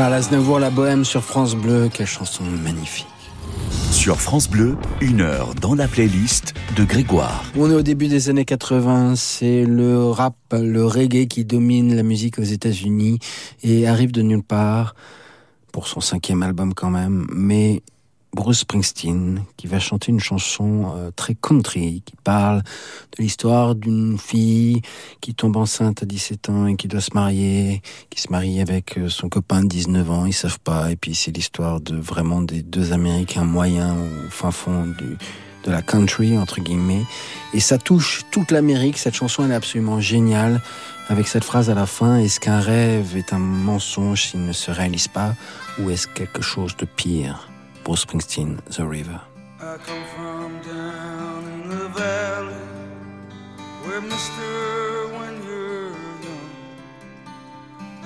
Charles 0.00 0.14
Aznavour, 0.14 0.58
La 0.58 0.70
Bohème 0.70 1.04
sur 1.04 1.22
France 1.22 1.54
Bleu, 1.54 1.90
quelle 1.92 2.06
chanson 2.06 2.42
magnifique. 2.42 3.06
Sur 3.90 4.18
France 4.18 4.48
Bleu, 4.48 4.78
une 5.02 5.20
heure 5.20 5.54
dans 5.54 5.74
la 5.74 5.88
playlist 5.88 6.54
de 6.74 6.84
Grégoire. 6.84 7.44
On 7.54 7.70
est 7.70 7.74
au 7.74 7.82
début 7.82 8.08
des 8.08 8.30
années 8.30 8.46
80, 8.46 9.16
c'est 9.16 9.66
le 9.66 10.08
rap, 10.08 10.36
le 10.52 10.86
reggae 10.86 11.26
qui 11.26 11.44
domine 11.44 11.94
la 11.94 12.02
musique 12.02 12.38
aux 12.38 12.44
États-Unis 12.44 13.18
et 13.62 13.86
arrive 13.86 14.10
de 14.10 14.22
nulle 14.22 14.42
part 14.42 14.94
pour 15.70 15.86
son 15.86 16.00
cinquième 16.00 16.42
album 16.42 16.72
quand 16.72 16.88
même, 16.88 17.26
mais 17.30 17.82
Bruce 18.32 18.60
Springsteen 18.60 19.42
qui 19.56 19.66
va 19.66 19.80
chanter 19.80 20.12
une 20.12 20.20
chanson 20.20 20.92
euh, 20.96 21.10
très 21.10 21.34
country 21.34 22.02
qui 22.04 22.14
parle 22.22 22.62
de 23.16 23.22
l'histoire 23.22 23.74
d'une 23.74 24.18
fille 24.18 24.82
qui 25.20 25.34
tombe 25.34 25.56
enceinte 25.56 26.04
à 26.04 26.06
17 26.06 26.48
ans 26.48 26.66
et 26.66 26.76
qui 26.76 26.86
doit 26.86 27.00
se 27.00 27.12
marier, 27.14 27.82
qui 28.08 28.20
se 28.20 28.30
marie 28.30 28.60
avec 28.60 28.98
euh, 28.98 29.08
son 29.08 29.28
copain 29.28 29.62
de 29.62 29.68
19 29.68 30.10
ans, 30.10 30.26
ils 30.26 30.32
savent 30.32 30.60
pas. 30.60 30.92
Et 30.92 30.96
puis 30.96 31.14
c'est 31.14 31.32
l'histoire 31.32 31.80
de 31.80 31.96
vraiment 31.96 32.40
des 32.40 32.62
deux 32.62 32.92
américains 32.92 33.44
moyens 33.44 33.96
au 33.98 34.30
fin 34.30 34.50
fond 34.50 34.86
du 34.86 35.18
de 35.64 35.70
la 35.70 35.82
country 35.82 36.38
entre 36.38 36.60
guillemets. 36.60 37.04
Et 37.52 37.60
ça 37.60 37.78
touche 37.78 38.22
toute 38.30 38.50
l'Amérique. 38.50 38.96
Cette 38.98 39.14
chanson 39.14 39.44
elle 39.44 39.52
est 39.52 39.54
absolument 39.54 40.00
géniale. 40.00 40.62
Avec 41.08 41.26
cette 41.26 41.44
phrase 41.44 41.68
à 41.68 41.74
la 41.74 41.86
fin 41.86 42.18
est-ce 42.18 42.38
qu'un 42.38 42.60
rêve 42.60 43.16
est 43.16 43.32
un 43.32 43.38
mensonge 43.38 44.26
s'il 44.26 44.44
ne 44.46 44.52
se 44.52 44.70
réalise 44.70 45.08
pas 45.08 45.34
ou 45.78 45.90
est-ce 45.90 46.06
quelque 46.06 46.42
chose 46.42 46.76
de 46.76 46.84
pire? 46.84 47.49
Bruce 47.90 48.04
Springsteen 48.04 48.62
The 48.66 48.86
River 48.86 49.20
I 49.60 49.76
come 49.78 50.04
from 50.14 50.62
down 50.62 51.44
in 51.54 51.68
the 51.70 51.88
valley 51.88 52.54
where 53.82 54.00
Mister, 54.00 55.08
when 55.18 55.42
you're 55.42 55.90
young, 56.22 56.50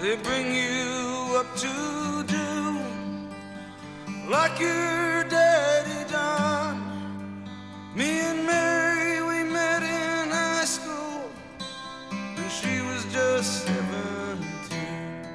they 0.01 0.17
bring 0.17 0.55
you 0.55 1.37
up 1.37 1.55
to 1.65 2.25
do 2.25 2.81
like 4.31 4.59
your 4.59 5.25
daddy 5.25 6.11
done. 6.11 6.81
Me 7.95 8.21
and 8.21 8.47
Mary, 8.47 9.21
we 9.21 9.45
met 9.53 9.83
in 9.83 10.31
high 10.31 10.65
school, 10.65 11.29
and 12.11 12.51
she 12.51 12.81
was 12.89 13.05
just 13.13 13.67
seventeen. 13.67 15.29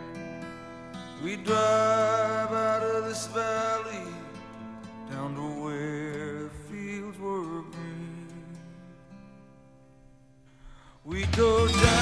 We 1.24 1.36
drive 1.36 2.52
out 2.52 2.82
of 2.82 3.06
this 3.06 3.28
valley 3.28 4.09
down 5.20 5.36
to 5.36 5.42
where 5.64 6.44
the 6.44 6.50
fields 6.70 7.20
were 7.20 7.62
green. 7.64 8.28
We 11.04 11.26
go 11.36 11.68
down 11.68 11.99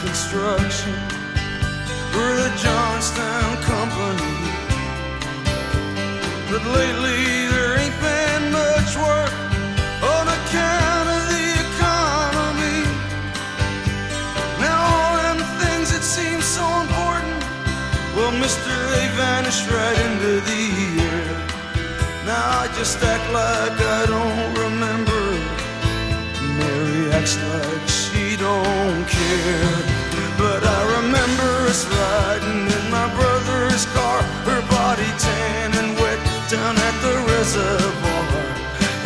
construction 0.00 0.94
for 2.12 2.28
the 2.40 2.50
Johnstown 2.56 3.56
Company. 3.62 4.34
But 6.50 6.64
lately 6.64 7.46
there 7.52 7.78
ain't 7.78 7.98
been 8.00 8.50
much 8.50 8.96
work 8.96 9.34
on 10.02 10.24
account 10.38 11.06
of 11.16 11.22
the 11.32 11.46
economy. 11.66 12.80
Now 14.64 14.78
all 14.90 15.16
them 15.22 15.40
things 15.60 15.92
that 15.92 16.02
seem 16.02 16.40
so 16.40 16.64
important, 16.80 17.40
well, 18.16 18.32
mister, 18.32 18.74
they 18.94 19.06
vanished 19.20 19.68
right 19.70 19.98
into 20.08 20.40
the 20.50 20.62
air. 21.12 21.28
Now 22.24 22.60
I 22.62 22.66
just 22.78 23.02
act 23.04 23.26
like 23.32 23.78
I 23.98 24.06
don't 24.06 24.54
remember. 24.64 25.22
Mary 26.58 27.12
acts 27.12 27.36
like 27.36 27.88
she 27.88 28.36
don't 28.36 29.06
care. 29.06 29.89
But 30.60 30.68
I 30.68 30.82
remember 31.00 31.50
us 31.72 31.86
riding 31.88 32.68
in 32.68 32.90
my 32.90 33.08
brother's 33.16 33.86
car, 33.96 34.20
her 34.44 34.62
body 34.68 35.08
tan 35.18 35.72
and 35.80 35.96
wet 35.96 36.20
down 36.50 36.76
at 36.76 36.96
the 37.00 37.14
reservoir. 37.32 38.28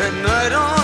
At 0.02 0.14
night 0.26 0.52
on 0.52 0.83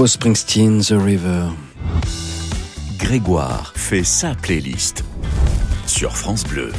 Bruce 0.00 0.12
Springsteen, 0.12 0.80
The 0.80 0.94
River. 0.96 1.48
Grégoire 2.96 3.74
fait 3.76 4.02
sa 4.02 4.34
playlist 4.34 5.04
sur 5.86 6.16
France 6.16 6.44
Bleu. 6.44 6.72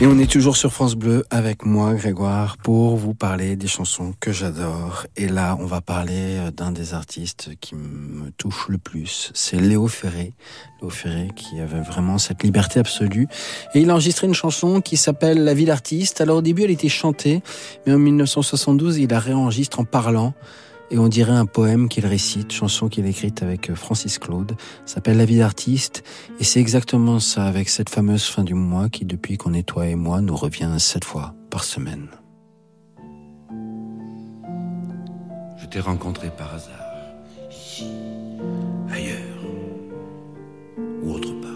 Et 0.00 0.06
on 0.06 0.18
est 0.18 0.30
toujours 0.30 0.56
sur 0.56 0.72
France 0.72 0.94
Bleu 0.94 1.26
avec 1.28 1.66
moi, 1.66 1.92
Grégoire, 1.92 2.56
pour 2.56 2.96
vous 2.96 3.12
parler 3.12 3.56
des 3.56 3.66
chansons 3.66 4.14
que 4.18 4.32
j'adore. 4.32 5.06
Et 5.18 5.28
là, 5.28 5.58
on 5.60 5.66
va 5.66 5.82
parler 5.82 6.38
euh, 6.38 6.50
d'un 6.50 6.72
des 6.72 6.94
artistes 6.94 7.50
qui 7.60 7.74
me 7.74 8.30
touche 8.30 8.68
le 8.68 8.78
plus. 8.78 9.30
C'est 9.34 9.60
Léo 9.60 9.88
Ferré. 9.88 10.32
Léo 10.80 10.88
Ferré 10.88 11.28
qui 11.36 11.60
avait 11.60 11.82
vraiment 11.82 12.16
cette 12.16 12.42
liberté 12.44 12.80
absolue. 12.80 13.28
Et 13.74 13.82
il 13.82 13.90
a 13.90 13.92
enregistré 13.92 14.26
une 14.26 14.32
chanson 14.32 14.80
qui 14.80 14.96
s'appelle 14.96 15.44
La 15.44 15.52
vie 15.52 15.66
d'artiste. 15.66 16.22
Alors 16.22 16.38
au 16.38 16.42
début, 16.42 16.62
elle 16.62 16.70
était 16.70 16.88
chantée, 16.88 17.42
mais 17.86 17.92
en 17.92 17.98
1972, 17.98 18.96
il 18.96 19.10
la 19.10 19.20
réenregistre 19.20 19.80
en 19.80 19.84
parlant. 19.84 20.32
Et 20.92 20.98
on 20.98 21.08
dirait 21.08 21.32
un 21.32 21.46
poème 21.46 21.88
qu'il 21.88 22.04
récite, 22.04 22.52
chanson 22.52 22.90
qu'il 22.90 23.06
écrite 23.06 23.42
avec 23.42 23.70
euh, 23.70 23.74
Francis 23.74 24.18
Claude. 24.18 24.52
S'appelle 24.84 25.16
La 25.16 25.24
vie 25.24 25.38
d'artiste. 25.38 26.04
Et 26.38 26.44
c'est 26.44 26.60
exactement 26.60 27.18
ça, 27.18 27.46
avec 27.46 27.70
cette 27.70 27.88
fameuse 27.88 28.24
fin 28.24 28.44
du 28.44 28.52
mois 28.52 28.90
qui, 28.90 29.06
depuis 29.06 29.38
qu'on 29.38 29.54
est 29.54 29.62
toi 29.62 29.86
et 29.86 29.94
moi, 29.94 30.20
nous 30.20 30.36
revient 30.36 30.76
sept 30.78 31.06
fois 31.06 31.34
par 31.48 31.64
semaine. 31.64 32.08
Je 35.56 35.66
t'ai 35.66 35.80
rencontré 35.80 36.28
par 36.28 36.52
hasard, 36.52 36.84
ici, 37.50 37.86
ailleurs, 38.92 39.46
ou 41.02 41.12
autre 41.12 41.32
part. 41.40 41.50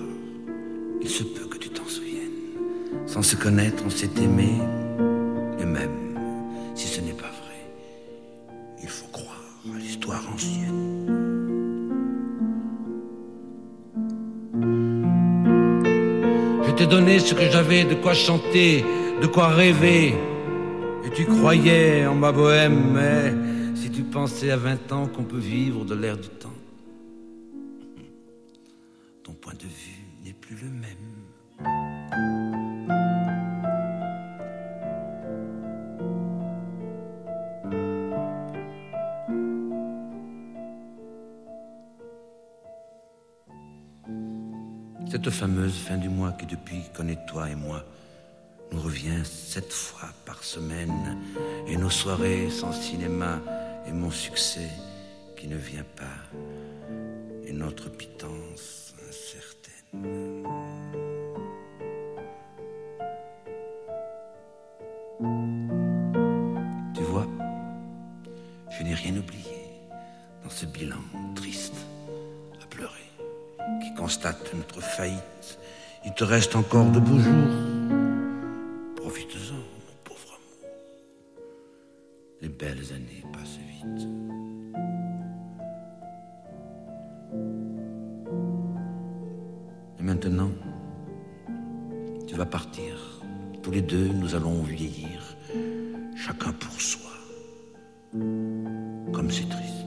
Il 1.02 1.10
se 1.10 1.24
peut 1.24 1.46
que 1.46 1.58
tu 1.58 1.68
t'en 1.68 1.86
souviennes. 1.86 3.04
Sans 3.06 3.20
se 3.20 3.36
connaître, 3.36 3.82
on 3.84 3.90
s'est 3.90 4.08
aimé, 4.16 4.54
et 5.60 5.66
même 5.66 6.16
si 6.74 6.86
ce 6.86 7.02
Je 16.64 16.70
t'ai 16.72 16.86
donné 16.86 17.18
ce 17.18 17.34
que 17.34 17.50
j'avais, 17.50 17.84
de 17.84 17.94
quoi 17.94 18.14
chanter, 18.14 18.84
de 19.20 19.26
quoi 19.26 19.48
rêver. 19.48 20.14
Et 21.04 21.10
tu 21.10 21.24
croyais 21.24 22.06
en 22.06 22.14
ma 22.14 22.32
bohème, 22.32 22.92
mais 22.92 23.34
si 23.74 23.90
tu 23.90 24.02
pensais 24.02 24.50
à 24.50 24.56
20 24.56 24.92
ans 24.92 25.06
qu'on 25.06 25.24
peut 25.24 25.38
vivre 25.38 25.84
de 25.84 25.94
l'air 25.94 26.16
du 26.16 26.28
temps, 26.28 26.52
ton 29.22 29.32
point 29.32 29.54
de 29.54 29.62
vue 29.62 30.04
n'est 30.24 30.32
plus 30.32 30.56
le 30.56 30.68
même. 30.70 31.05
Cette 45.16 45.30
fameuse 45.30 45.78
fin 45.78 45.96
du 45.96 46.10
mois 46.10 46.32
qui, 46.32 46.44
depuis 46.44 46.76
est 47.08 47.26
toi 47.26 47.48
et 47.48 47.54
moi, 47.54 47.82
nous 48.70 48.82
revient 48.82 49.24
sept 49.24 49.72
fois 49.72 50.10
par 50.26 50.44
semaine, 50.44 51.16
et 51.66 51.78
nos 51.78 51.88
soirées 51.88 52.50
sans 52.50 52.70
cinéma, 52.70 53.40
et 53.86 53.92
mon 53.92 54.10
succès 54.10 54.68
qui 55.34 55.48
ne 55.48 55.56
vient 55.56 55.86
pas, 55.96 56.36
et 57.46 57.52
notre 57.54 57.88
pitance 57.88 58.92
incertaine. 59.08 60.44
Tu 66.94 67.02
vois, 67.04 67.26
je 68.68 68.82
n'ai 68.82 68.92
rien 68.92 69.16
oublié 69.16 69.80
dans 70.44 70.50
ce 70.50 70.66
bilan 70.66 71.00
qui 73.82 73.94
constate 73.94 74.54
notre 74.54 74.80
faillite. 74.80 75.58
Il 76.04 76.12
te 76.14 76.24
reste 76.24 76.56
encore 76.56 76.86
de 76.86 77.00
beaux 77.00 77.18
jours. 77.18 77.32
Profite-en, 78.96 79.54
mon 79.54 79.96
pauvre 80.04 80.38
amour. 80.38 80.70
Les 82.40 82.48
belles 82.48 82.92
années 82.94 83.24
passent 83.32 83.58
vite. 83.58 84.08
Et 89.98 90.02
maintenant, 90.02 90.50
tu 92.26 92.34
vas 92.34 92.46
partir. 92.46 93.20
Tous 93.62 93.70
les 93.72 93.82
deux, 93.82 94.08
nous 94.08 94.36
allons 94.36 94.62
vieillir, 94.62 95.36
chacun 96.16 96.52
pour 96.52 96.80
soi. 96.80 97.10
Comme 98.12 99.30
c'est 99.30 99.48
triste. 99.48 99.85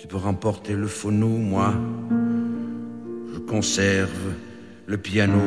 Tu 0.00 0.06
peux 0.06 0.16
remporter 0.16 0.72
le 0.72 0.86
phono, 0.86 1.28
moi, 1.28 1.74
je 3.34 3.38
conserve 3.40 4.08
le 4.86 4.96
piano. 4.96 5.38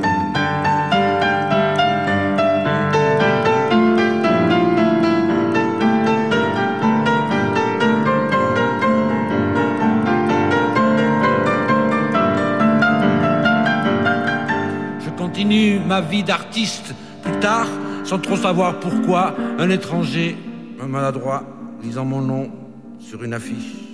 Je 14.99 15.09
continue 15.17 15.79
ma 15.79 15.99
vie 15.99 16.21
d'artiste 16.21 16.93
plus 17.23 17.39
tard, 17.39 17.65
sans 18.03 18.19
trop 18.19 18.37
savoir 18.37 18.79
pourquoi, 18.79 19.35
un 19.57 19.71
étranger, 19.71 20.37
un 20.79 20.85
maladroit, 20.85 21.43
lisant 21.81 22.05
mon 22.05 22.21
nom 22.21 22.51
sur 22.99 23.23
une 23.23 23.33
affiche 23.33 23.92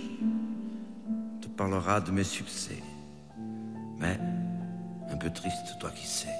parlera 1.59 1.99
de 1.99 2.11
mes 2.11 2.23
succès. 2.23 2.81
Mais, 3.99 4.17
un 5.11 5.17
peu 5.17 5.29
triste, 5.29 5.77
toi 5.77 5.91
qui 5.93 6.07
sais, 6.07 6.39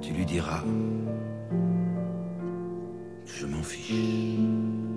tu 0.00 0.12
lui 0.12 0.24
diras 0.24 0.62
je 3.26 3.46
m'en 3.46 3.62
fiche. 3.64 4.89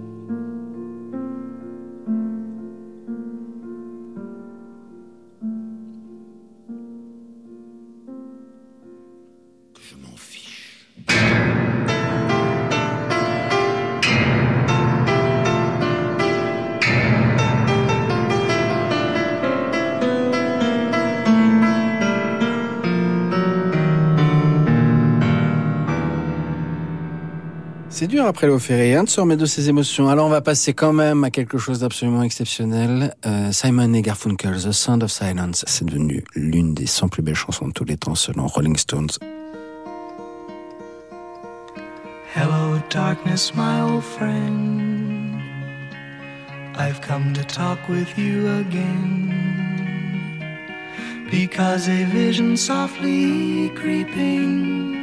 C'est 28.03 28.07
dur 28.07 28.25
après 28.25 28.47
Léo 28.47 28.59
Ferré 28.59 28.95
hein, 28.95 29.05
de 29.05 29.09
se 29.09 29.21
remettre 29.21 29.39
de 29.39 29.45
ses 29.45 29.69
émotions. 29.69 30.09
Alors 30.09 30.25
on 30.25 30.29
va 30.29 30.41
passer 30.41 30.73
quand 30.73 30.91
même 30.91 31.23
à 31.23 31.31
quelque 31.31 31.57
chose 31.57 31.79
d'absolument 31.79 32.21
exceptionnel. 32.21 33.15
Euh, 33.25 33.53
Simon 33.53 33.93
et 33.93 34.01
Garfunkel, 34.01 34.61
The 34.61 34.73
Sound 34.73 35.03
of 35.03 35.09
Silence, 35.09 35.63
c'est 35.69 35.85
devenu 35.85 36.25
l'une 36.35 36.73
des 36.73 36.85
100 36.85 37.07
plus 37.07 37.21
belles 37.21 37.33
chansons 37.33 37.69
de 37.69 37.71
tous 37.71 37.85
les 37.85 37.95
temps 37.95 38.13
selon 38.13 38.45
Rolling 38.47 38.75
Stones. 38.75 39.11
Hello, 42.35 42.77
darkness, 42.89 43.53
my 43.55 43.79
old 43.79 44.03
friend. 44.03 45.39
I've 46.77 46.99
come 46.99 47.31
to 47.31 47.43
talk 47.45 47.79
with 47.87 48.17
you 48.17 48.49
again. 48.49 49.31
Because 51.31 51.87
a 51.87 52.03
vision 52.03 52.57
softly 52.57 53.71
creeping 53.75 55.02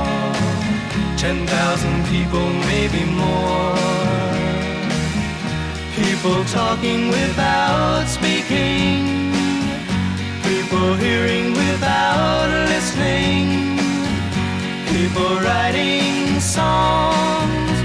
ten 1.21 1.45
thousand 1.45 2.03
people, 2.07 2.47
maybe 2.71 3.05
more. 3.05 3.75
People 5.95 6.43
talking 6.45 7.09
without 7.09 8.07
speaking 8.07 9.31
People 10.71 10.95
hearing 10.95 11.53
without 11.53 12.49
listening. 12.69 13.77
People 14.87 15.35
writing 15.45 16.39
songs 16.39 17.77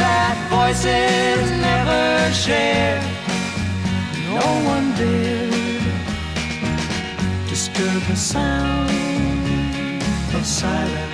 that 0.00 0.36
voices 0.48 1.50
never 1.68 2.32
share. 2.32 3.00
No 4.38 4.46
one 4.72 4.94
dared 4.94 5.82
disturb 7.48 8.02
the 8.02 8.16
sound 8.16 8.90
of 10.34 10.46
silence. 10.46 11.13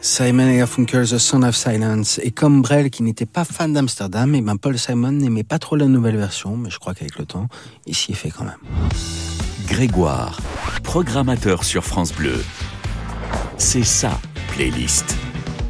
Simon 0.00 0.48
et 0.48 0.58
Garfunkel, 0.58 1.08
The 1.08 1.18
Sound 1.18 1.42
of 1.42 1.56
Silence. 1.56 2.20
Et 2.22 2.30
comme 2.30 2.62
Brel, 2.62 2.90
qui 2.90 3.02
n'était 3.02 3.26
pas 3.26 3.44
fan 3.44 3.72
d'Amsterdam, 3.72 4.32
et 4.36 4.40
ben 4.40 4.56
Paul 4.56 4.78
Simon 4.78 5.10
n'aimait 5.10 5.42
pas 5.42 5.58
trop 5.58 5.74
la 5.74 5.86
nouvelle 5.86 6.16
version, 6.16 6.56
mais 6.56 6.70
je 6.70 6.78
crois 6.78 6.94
qu'avec 6.94 7.18
le 7.18 7.26
temps, 7.26 7.48
il 7.86 7.96
s'y 7.96 8.12
est 8.12 8.14
fait 8.14 8.30
quand 8.30 8.44
même. 8.44 8.60
Grégoire, 9.66 10.40
programmateur 10.84 11.64
sur 11.64 11.84
France 11.84 12.12
Bleu. 12.12 12.44
C'est 13.56 13.82
ça, 13.82 14.20
playlist. 14.52 15.16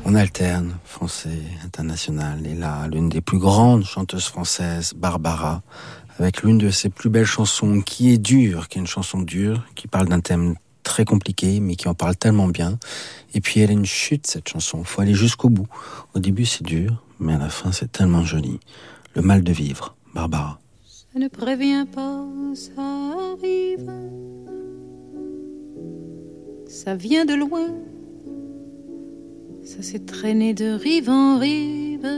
On 0.04 0.14
alterne, 0.14 0.76
français, 0.99 1.38
international, 1.64 2.44
et 2.44 2.57
là, 2.57 2.88
l'une 2.88 3.09
des 3.09 3.20
plus 3.20 3.38
grandes 3.38 3.84
chanteuses 3.84 4.26
françaises, 4.26 4.94
Barbara, 4.96 5.62
avec 6.18 6.42
l'une 6.42 6.59
de 6.59 6.70
ses 6.70 6.88
plus 6.88 7.09
belles 7.09 7.24
chansons, 7.24 7.82
qui 7.82 8.11
est 8.11 8.18
dure, 8.18 8.66
qui 8.66 8.78
est 8.78 8.80
une 8.80 8.88
chanson 8.88 9.20
dure, 9.20 9.64
qui 9.76 9.86
parle 9.86 10.09
d'un 10.09 10.18
thème 10.18 10.57
très 10.82 11.05
compliqué, 11.05 11.61
mais 11.61 11.76
qui 11.76 11.86
en 11.86 11.94
parle 11.94 12.16
tellement 12.16 12.49
bien. 12.49 12.80
Et 13.32 13.40
puis 13.40 13.61
elle 13.61 13.70
a 13.70 13.74
une 13.74 13.86
chute, 13.86 14.26
cette 14.26 14.49
chanson. 14.49 14.82
Faut 14.82 15.01
aller 15.01 15.14
jusqu'au 15.14 15.51
bout. 15.51 15.68
Au 16.16 16.18
début, 16.18 16.46
c'est 16.46 16.64
dur, 16.64 17.05
mais 17.20 17.34
à 17.34 17.38
la 17.38 17.49
fin, 17.49 17.70
c'est 17.70 17.92
tellement 17.92 18.24
joli. 18.24 18.59
Le 19.14 19.22
mal 19.22 19.44
de 19.44 19.53
vivre, 19.53 19.94
Barbara. 20.14 20.59
Ne 21.14 21.28
prévient 21.28 21.86
pas, 21.94 22.24
ça 22.55 22.82
arrive. 23.34 23.88
Ça 26.66 26.96
vient 26.96 27.24
de 27.24 27.34
loin 27.34 27.68
ça 29.68 29.82
s'est 29.82 30.06
traîné 30.06 30.54
de 30.54 30.70
rive 30.70 31.10
en 31.10 31.38
rive, 31.38 32.08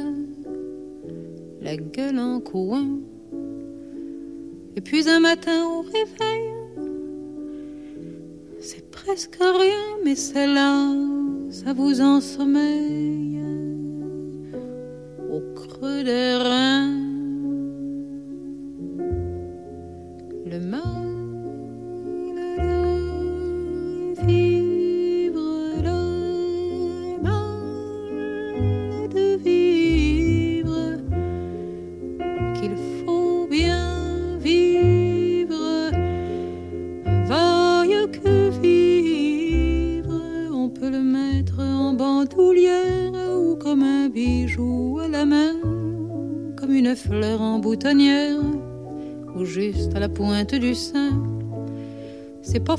la 1.60 1.76
gueule 1.76 2.20
en 2.20 2.38
coin. 2.38 2.86
Et 4.76 4.80
puis 4.80 5.08
un 5.08 5.18
matin 5.18 5.66
au 5.66 5.80
réveil, 5.80 6.52
c'est 8.60 8.88
presque 8.92 9.38
rien, 9.40 9.98
mais 10.04 10.14
celle-là, 10.14 10.94
ça 11.50 11.72
vous 11.72 12.00
ensommeille 12.00 13.40
au 15.28 15.40
creux 15.56 16.04
des 16.04 16.36
reins. 16.36 17.00
Le. 20.46 20.99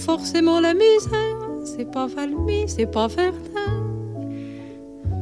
Forcément 0.01 0.59
la 0.59 0.73
misère, 0.73 1.37
c'est 1.63 1.89
pas 1.89 2.07
Valmy, 2.07 2.63
c'est 2.67 2.87
pas 2.87 3.07
Verdun, 3.07 3.77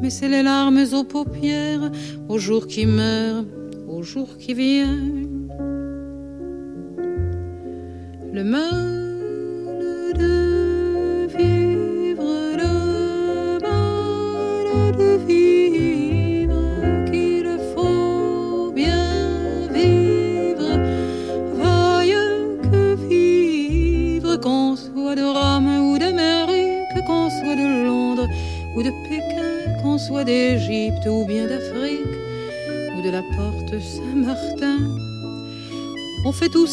mais 0.01 0.09
c'est 0.09 0.29
les 0.29 0.41
larmes 0.41 0.85
aux 0.93 1.03
paupières, 1.03 1.91
au 2.29 2.37
jour 2.37 2.65
qui 2.65 2.85
meurt, 2.85 3.45
au 3.89 4.01
jour 4.03 4.37
qui 4.37 4.53
vient. 4.53 5.18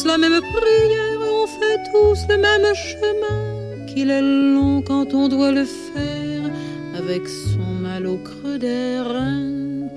La 0.05 0.17
même 0.17 0.41
prière, 0.41 1.19
on 1.21 1.47
fait 1.47 1.79
tous 1.91 2.25
le 2.29 2.37
même 2.37 2.75
chemin, 2.75 3.85
qu'il 3.87 4.09
est 4.09 4.21
long 4.21 4.81
quand 4.81 5.13
on 5.13 5.27
doit 5.27 5.51
le 5.51 5.65
faire 5.65 6.51
avec 6.95 7.27
son 7.27 7.73
mal 7.81 8.05
au 8.05 8.17
creux 8.17 8.57
des 8.59 8.99
reins. 8.99 9.89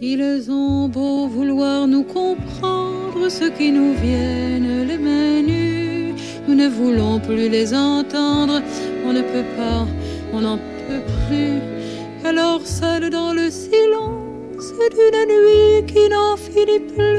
Ils 0.00 0.50
ont 0.50 0.88
beau 0.88 1.26
vouloir 1.26 1.86
nous 1.86 2.04
comprendre, 2.04 3.28
ceux 3.28 3.50
qui 3.50 3.70
nous 3.72 3.94
viennent 3.94 4.86
les 4.86 4.98
mains 4.98 5.42
nues, 5.42 6.14
nous 6.46 6.54
ne 6.54 6.68
voulons 6.68 7.18
plus 7.20 7.48
les 7.48 7.74
entendre, 7.74 8.60
on 9.06 9.12
ne 9.12 9.22
peut 9.22 9.48
pas, 9.56 9.86
on 10.32 10.40
n'en 10.40 10.58
peut 10.58 11.04
plus. 11.26 11.58
Alors 12.24 12.66
seul 12.66 13.10
dans 13.10 13.32
le 13.32 13.50
silence 13.50 14.72
d'une 14.94 15.22
nuit 15.34 15.86
qui 15.86 16.08
n'en 16.08 16.36
finit 16.36 16.84
plus, 16.94 17.11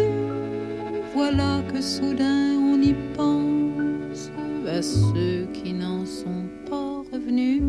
soudain 1.84 2.58
on 2.58 2.82
y 2.82 2.94
pense 3.14 4.32
à 4.66 4.82
ceux 4.82 5.46
qui 5.54 5.74
n'en 5.74 6.06
sont 6.06 6.46
pas 6.70 7.04
revenus. 7.12 7.62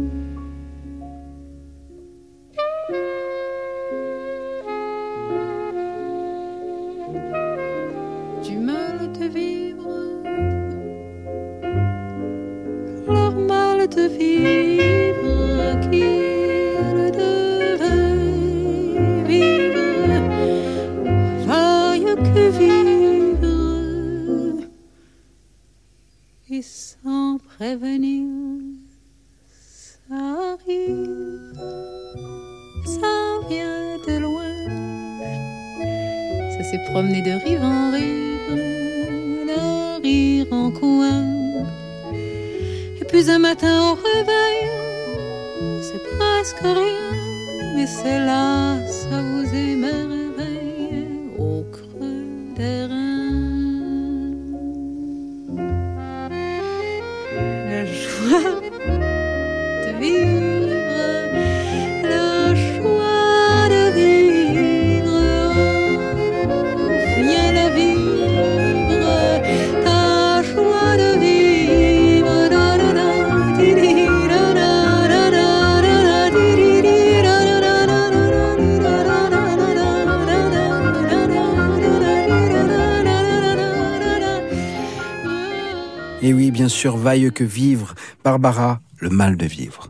Vaille 87.05 87.31
que 87.33 87.45
vivre. 87.45 87.95
Barbara, 88.25 88.81
le 88.99 89.11
mal 89.11 89.37
de 89.37 89.47
vivre. 89.47 89.89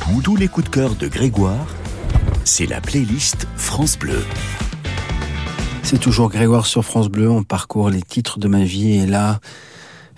Tous- 0.00 0.22
Tous 0.22 0.36
les 0.36 0.48
coups 0.48 0.66
de 0.70 0.70
cœur 0.74 0.94
de 0.94 1.08
Grégoire, 1.08 1.66
c'est 2.44 2.66
la 2.66 2.80
playlist 2.80 3.48
France 3.56 3.98
Bleu. 3.98 4.22
C'est 5.82 5.98
toujours 5.98 6.30
Grégoire 6.30 6.66
sur 6.66 6.84
France 6.84 7.08
Bleu, 7.08 7.28
on 7.30 7.42
parcourt 7.42 7.90
les 7.90 8.00
titres 8.02 8.38
de 8.38 8.46
ma 8.48 8.62
vie 8.64 8.92
et 8.98 9.06
là, 9.06 9.40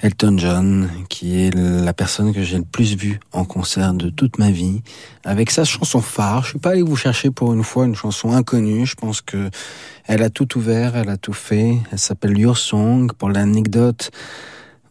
Elton 0.02 0.36
John, 0.36 0.90
qui 1.08 1.40
est 1.42 1.54
la 1.54 1.92
personne 1.94 2.34
que 2.34 2.42
j'ai 2.42 2.58
le 2.58 2.64
plus 2.64 2.94
vue 2.96 3.18
en 3.32 3.44
concert 3.46 3.94
de 3.94 4.10
toute 4.10 4.38
ma 4.38 4.50
vie, 4.50 4.82
avec 5.24 5.50
sa 5.50 5.64
chanson 5.64 6.02
phare. 6.02 6.44
Je 6.44 6.50
suis 6.50 6.58
pas 6.58 6.70
allé 6.72 6.82
vous 6.82 6.96
chercher 6.96 7.30
pour 7.30 7.54
une 7.54 7.64
fois 7.64 7.86
une 7.86 7.96
chanson 7.96 8.32
inconnue. 8.32 8.84
Je 8.86 8.94
pense 8.94 9.22
que 9.22 9.48
elle 10.04 10.22
a 10.22 10.28
tout 10.30 10.58
ouvert, 10.58 10.94
elle 10.96 11.08
a 11.08 11.16
tout 11.16 11.32
fait. 11.32 11.78
Elle 11.90 11.98
s'appelle 11.98 12.38
Your 12.38 12.58
Song. 12.58 13.10
Pour 13.16 13.30
l'anecdote, 13.30 14.10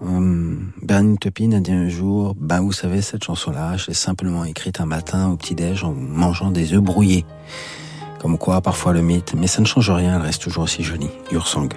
euh, 0.04 0.56
Bernie 0.82 1.18
Taupin 1.18 1.52
a 1.54 1.60
dit 1.60 1.72
un 1.72 1.88
jour, 1.88 2.36
bah 2.38 2.60
vous 2.60 2.72
savez 2.72 3.02
cette 3.02 3.24
chanson-là, 3.24 3.78
je 3.78 3.88
l'ai 3.88 3.93
simplement 3.93 4.43
écrite 4.43 4.82
un 4.82 4.86
matin 4.86 5.30
au 5.30 5.38
petit-déj 5.38 5.84
en 5.84 5.93
mangeant 5.93 6.52
des 6.52 6.74
œufs 6.74 6.82
brouillés. 6.82 7.26
Comme 8.20 8.38
quoi, 8.38 8.62
parfois 8.62 8.93
le 8.93 9.02
mythe, 9.02 9.34
mais 9.38 9.48
ça 9.48 9.62
ne 9.62 9.66
change 9.66 9.89
rien, 9.89 10.16
elle 10.16 10.22
reste 10.22 10.41
toujours 10.41 10.64
aussi 10.64 10.84
jolie. 10.84 11.10
Your 11.32 11.48
Song. 11.48 11.72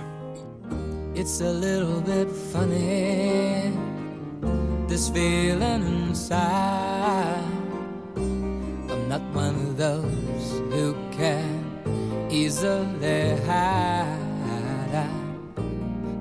It's 1.14 1.40
a 1.40 1.52
little 1.52 2.00
bit 2.00 2.28
funny, 2.52 3.72
this 4.88 5.10
feeling 5.10 6.08
inside. 6.08 7.42
I'm 8.16 9.08
not 9.08 9.22
one 9.34 9.54
of 9.56 9.76
those 9.76 10.62
who 10.70 10.94
can 11.16 12.30
easily 12.30 13.36
hide. 13.46 14.28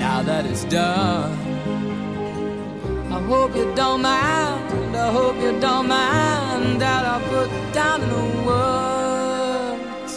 now 0.00 0.22
that 0.22 0.46
it's 0.46 0.64
done, 0.64 1.32
I 3.12 3.20
hope 3.32 3.54
you 3.54 3.70
don't 3.74 4.00
mind. 4.00 4.96
I 4.96 5.12
hope 5.12 5.36
you 5.44 5.52
don't 5.60 5.88
mind 5.88 6.80
that 6.80 7.02
I 7.14 7.16
put 7.32 7.50
down 7.74 8.02
in 8.02 8.08
the 8.08 8.26
words 8.48 10.14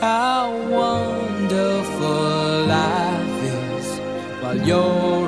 how 0.00 0.44
wonderful 0.80 2.66
life 2.78 3.42
is 3.60 3.86
while 4.40 4.60
you're 4.68 5.27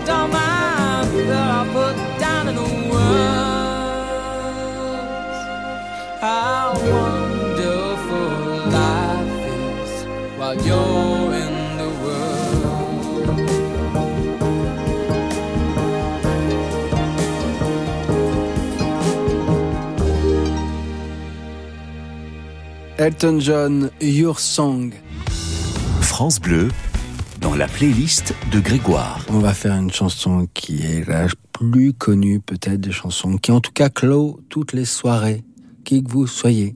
Elton 23.01 23.39
John, 23.39 23.89
Your 23.99 24.39
Song. 24.39 24.93
France 26.01 26.39
Bleu, 26.39 26.67
dans 27.39 27.55
la 27.55 27.67
playlist 27.67 28.35
de 28.51 28.59
Grégoire. 28.59 29.25
On 29.29 29.39
va 29.39 29.55
faire 29.55 29.73
une 29.73 29.91
chanson 29.91 30.47
qui 30.53 30.83
est 30.83 31.07
la 31.07 31.25
plus 31.61 31.93
connue 31.93 32.39
peut-être 32.39 32.81
des 32.81 32.91
chansons, 32.91 33.37
qui 33.37 33.51
en 33.51 33.61
tout 33.61 33.71
cas 33.71 33.89
clôt 33.89 34.39
toutes 34.49 34.73
les 34.73 34.85
soirées, 34.85 35.43
qui 35.83 36.03
que 36.03 36.09
vous 36.09 36.25
soyez. 36.25 36.75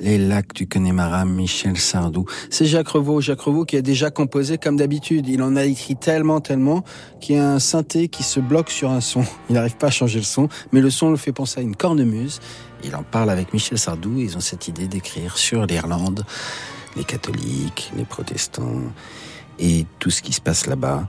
Les 0.00 0.18
lacs 0.18 0.54
du 0.54 0.66
Connemara, 0.66 1.24
Michel 1.24 1.76
Sardou. 1.76 2.24
C'est 2.50 2.64
Jacques 2.64 2.88
Revaux. 2.88 3.20
Jacques 3.20 3.42
Revaux 3.42 3.64
qui 3.64 3.76
a 3.76 3.82
déjà 3.82 4.10
composé 4.10 4.58
comme 4.58 4.76
d'habitude. 4.76 5.28
Il 5.28 5.40
en 5.42 5.54
a 5.54 5.64
écrit 5.64 5.94
tellement, 5.94 6.40
tellement 6.40 6.82
qu'il 7.20 7.36
y 7.36 7.38
a 7.38 7.52
un 7.52 7.60
synthé 7.60 8.08
qui 8.08 8.24
se 8.24 8.40
bloque 8.40 8.70
sur 8.70 8.90
un 8.90 9.00
son. 9.00 9.24
Il 9.48 9.54
n'arrive 9.54 9.76
pas 9.76 9.86
à 9.86 9.90
changer 9.90 10.18
le 10.18 10.24
son, 10.24 10.48
mais 10.72 10.80
le 10.80 10.90
son 10.90 11.10
le 11.10 11.16
fait 11.16 11.32
penser 11.32 11.60
à 11.60 11.62
une 11.62 11.76
cornemuse. 11.76 12.40
Il 12.82 12.96
en 12.96 13.04
parle 13.04 13.30
avec 13.30 13.52
Michel 13.52 13.78
Sardou. 13.78 14.18
Ils 14.18 14.36
ont 14.36 14.40
cette 14.40 14.68
idée 14.68 14.88
d'écrire 14.88 15.36
sur 15.36 15.64
l'Irlande, 15.64 16.24
les 16.96 17.04
catholiques, 17.04 17.92
les 17.96 18.04
protestants 18.04 18.82
et 19.60 19.86
tout 20.00 20.10
ce 20.10 20.22
qui 20.22 20.32
se 20.32 20.40
passe 20.40 20.66
là-bas. 20.66 21.06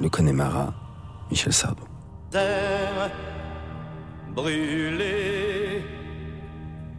Le 0.00 0.08
Connemara, 0.08 0.72
Michel 1.30 1.52
Sardou. 1.52 1.89
Terre 2.30 3.10
brûlée 4.28 5.82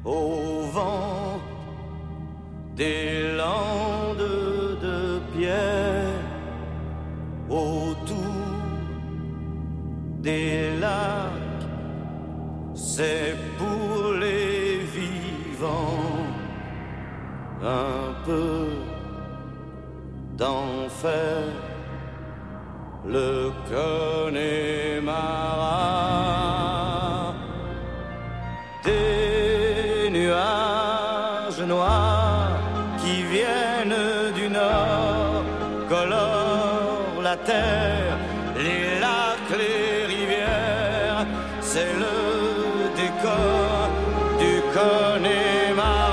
au 0.03 0.61
vent 0.73 1.39
des 2.75 3.33
landes 3.37 4.17
de 4.81 5.21
pierre 5.33 6.19
autour 7.49 8.17
des 10.19 10.77
lacs 10.79 11.65
c'est 12.73 13.35
pour 13.57 14.13
les 14.13 14.79
vivants 14.79 16.27
un 17.63 18.13
peu 18.25 18.67
d'enfer 20.37 21.70
le 23.07 23.51
Connemara 23.69 24.53
des 28.83 30.09
nuages 30.11 31.61
noirs 31.67 32.59
qui 32.99 33.23
viennent 33.23 34.33
du 34.35 34.49
nord 34.49 35.43
colorent 35.89 37.21
la 37.23 37.37
terre, 37.37 38.17
les 38.57 38.99
lacs, 38.99 39.57
les 39.57 40.05
rivières, 40.05 41.25
c'est 41.61 41.93
le 42.03 42.15
décor 42.95 43.89
du 44.39 44.53
Connemara. 44.73 46.11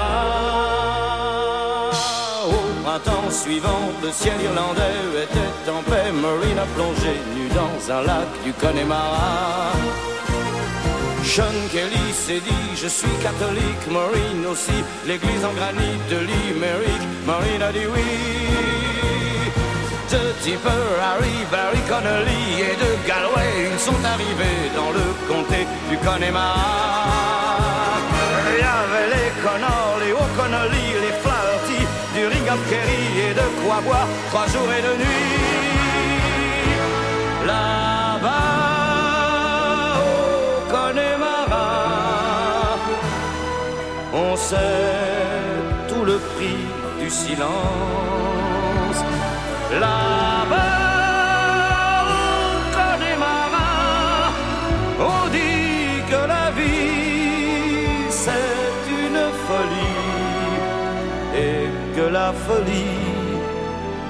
Au 2.46 2.82
printemps 2.82 3.30
suivant, 3.30 3.84
le 4.02 4.10
ciel 4.10 4.40
irlandais 4.42 5.22
était 5.24 5.47
en 5.68 5.82
paix. 5.82 6.10
Marine 6.12 6.58
a 6.58 6.66
plongé 6.76 7.14
nu 7.34 7.48
dans 7.60 7.92
un 7.92 8.02
lac 8.02 8.28
du 8.44 8.52
Connemara. 8.52 9.72
Sean 11.24 11.58
Kelly 11.72 12.12
s'est 12.12 12.40
dit 12.40 12.68
je 12.74 12.88
suis 12.88 13.16
catholique, 13.22 13.84
Maureen 13.90 14.46
aussi, 14.50 14.78
l'église 15.06 15.44
en 15.44 15.52
granit 15.52 15.96
de 16.10 16.18
Limerick, 16.28 17.02
Maureen 17.26 17.62
a 17.62 17.70
dit 17.72 17.86
oui. 17.94 18.08
De 20.10 20.32
Tipper, 20.42 20.86
Harry, 21.02 21.36
Barry 21.52 21.82
Connolly 21.86 22.44
et 22.68 22.76
de 22.84 22.90
Galway, 23.06 23.68
ils 23.72 23.78
sont 23.78 24.02
arrivés 24.14 24.70
dans 24.74 24.90
le 24.90 25.04
comté 25.28 25.66
du 25.90 25.98
Connemara. 25.98 26.64
Il 28.50 28.58
y 28.58 28.68
avait 28.80 29.08
les 29.14 29.30
Connors, 29.44 29.98
les 30.02 30.12
O'Connolly, 30.12 30.86
les 31.04 31.16
rigamperie 32.28 33.12
et 33.28 33.34
de 33.40 33.46
quoi 33.60 33.80
boire 33.86 34.08
trois 34.28 34.46
jours 34.46 34.70
et 34.78 34.82
de 34.88 34.92
nuit. 35.02 35.28
Là-bas, 37.46 38.38
au 40.06 40.16
Connemara, 40.72 41.70
on 44.12 44.36
sait 44.36 44.56
tout 45.88 46.04
le 46.04 46.16
prix 46.18 46.60
du 47.00 47.08
silence. 47.10 48.98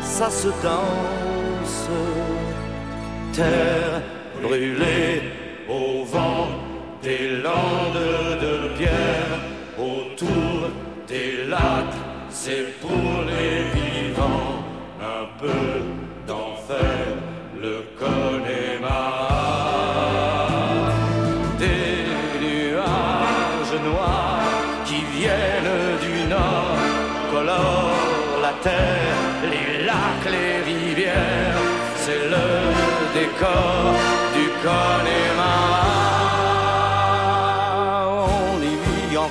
Ça 0.02 0.30
se 0.30 0.48
danse. 0.62 1.88
Terre 3.32 4.02
brûlée 4.42 5.17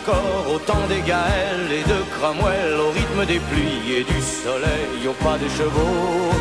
au 0.09 0.59
temps 0.59 0.87
des 0.87 1.01
Gaëls 1.01 1.71
et 1.71 1.83
de 1.83 1.99
Cromwell, 2.15 2.79
au 2.79 2.91
rythme 2.91 3.25
des 3.25 3.39
pluies 3.39 3.97
et 3.97 4.03
du 4.03 4.21
soleil, 4.21 5.07
au 5.07 5.13
pas 5.23 5.37
des 5.37 5.49
chevaux. 5.49 6.31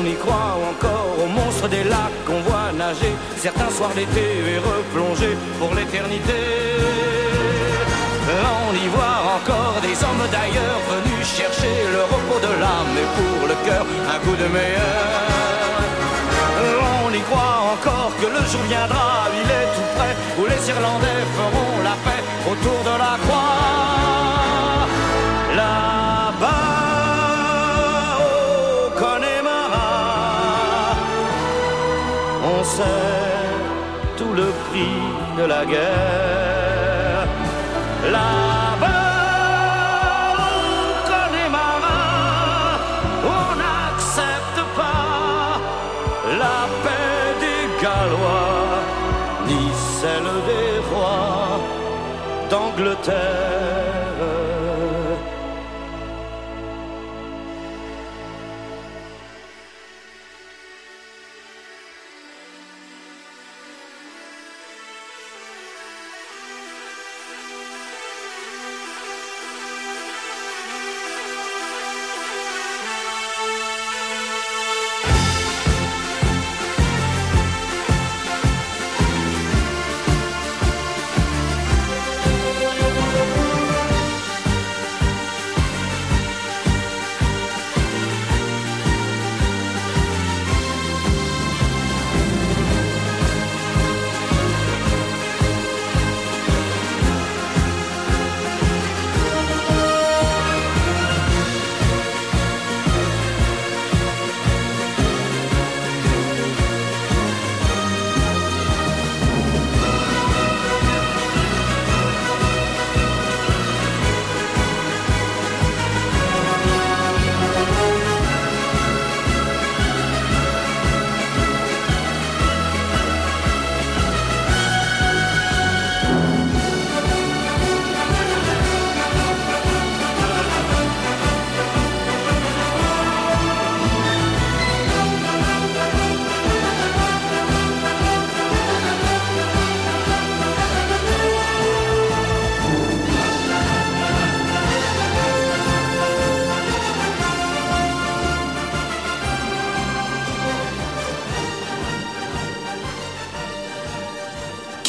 On 0.00 0.04
y 0.06 0.14
croit 0.14 0.56
encore 0.70 1.16
aux 1.22 1.28
monstres 1.28 1.68
des 1.68 1.84
lacs 1.84 2.24
qu'on 2.26 2.40
voit 2.40 2.72
nager 2.76 3.12
certains 3.36 3.70
soirs 3.70 3.94
d'été 3.94 4.26
et 4.52 4.58
replonger 4.58 5.36
pour 5.58 5.74
l'éternité. 5.74 6.40
On 8.70 8.74
y 8.74 8.88
voit 8.88 9.20
encore 9.36 9.80
des 9.82 9.96
hommes 10.04 10.26
d'ailleurs 10.30 10.80
venus 10.92 11.26
chercher 11.26 11.74
le 11.92 12.02
repos 12.04 12.40
de 12.40 12.60
l'âme 12.60 12.96
et 12.96 13.08
pour 13.16 13.48
le 13.48 13.54
cœur 13.66 13.84
un 14.14 14.18
coup 14.24 14.36
de 14.36 14.48
meilleur. 14.48 15.39
On 17.10 17.12
y 17.12 17.20
croit 17.22 17.58
encore 17.72 18.12
que 18.20 18.26
le 18.26 18.42
jour 18.48 18.60
viendra, 18.68 19.26
il 19.34 19.50
est 19.50 19.68
tout 19.74 19.90
près, 19.96 20.14
où 20.38 20.46
les 20.46 20.62
Irlandais 20.68 21.22
feront 21.36 21.82
la 21.82 21.96
paix 22.04 22.22
autour 22.46 22.80
de 22.84 22.94
la 23.04 23.14
croix. 23.24 24.86
Là-bas, 25.56 26.48
au 28.20 28.90
Connemara, 29.00 29.92
on 32.44 32.62
sait 32.62 33.08
tout 34.16 34.32
le 34.32 34.48
prix 34.68 34.98
de 35.36 35.44
la 35.48 35.64
guerre. 35.64 37.26
Là-bas, 38.12 38.59
d'Angleterre. 52.80 53.89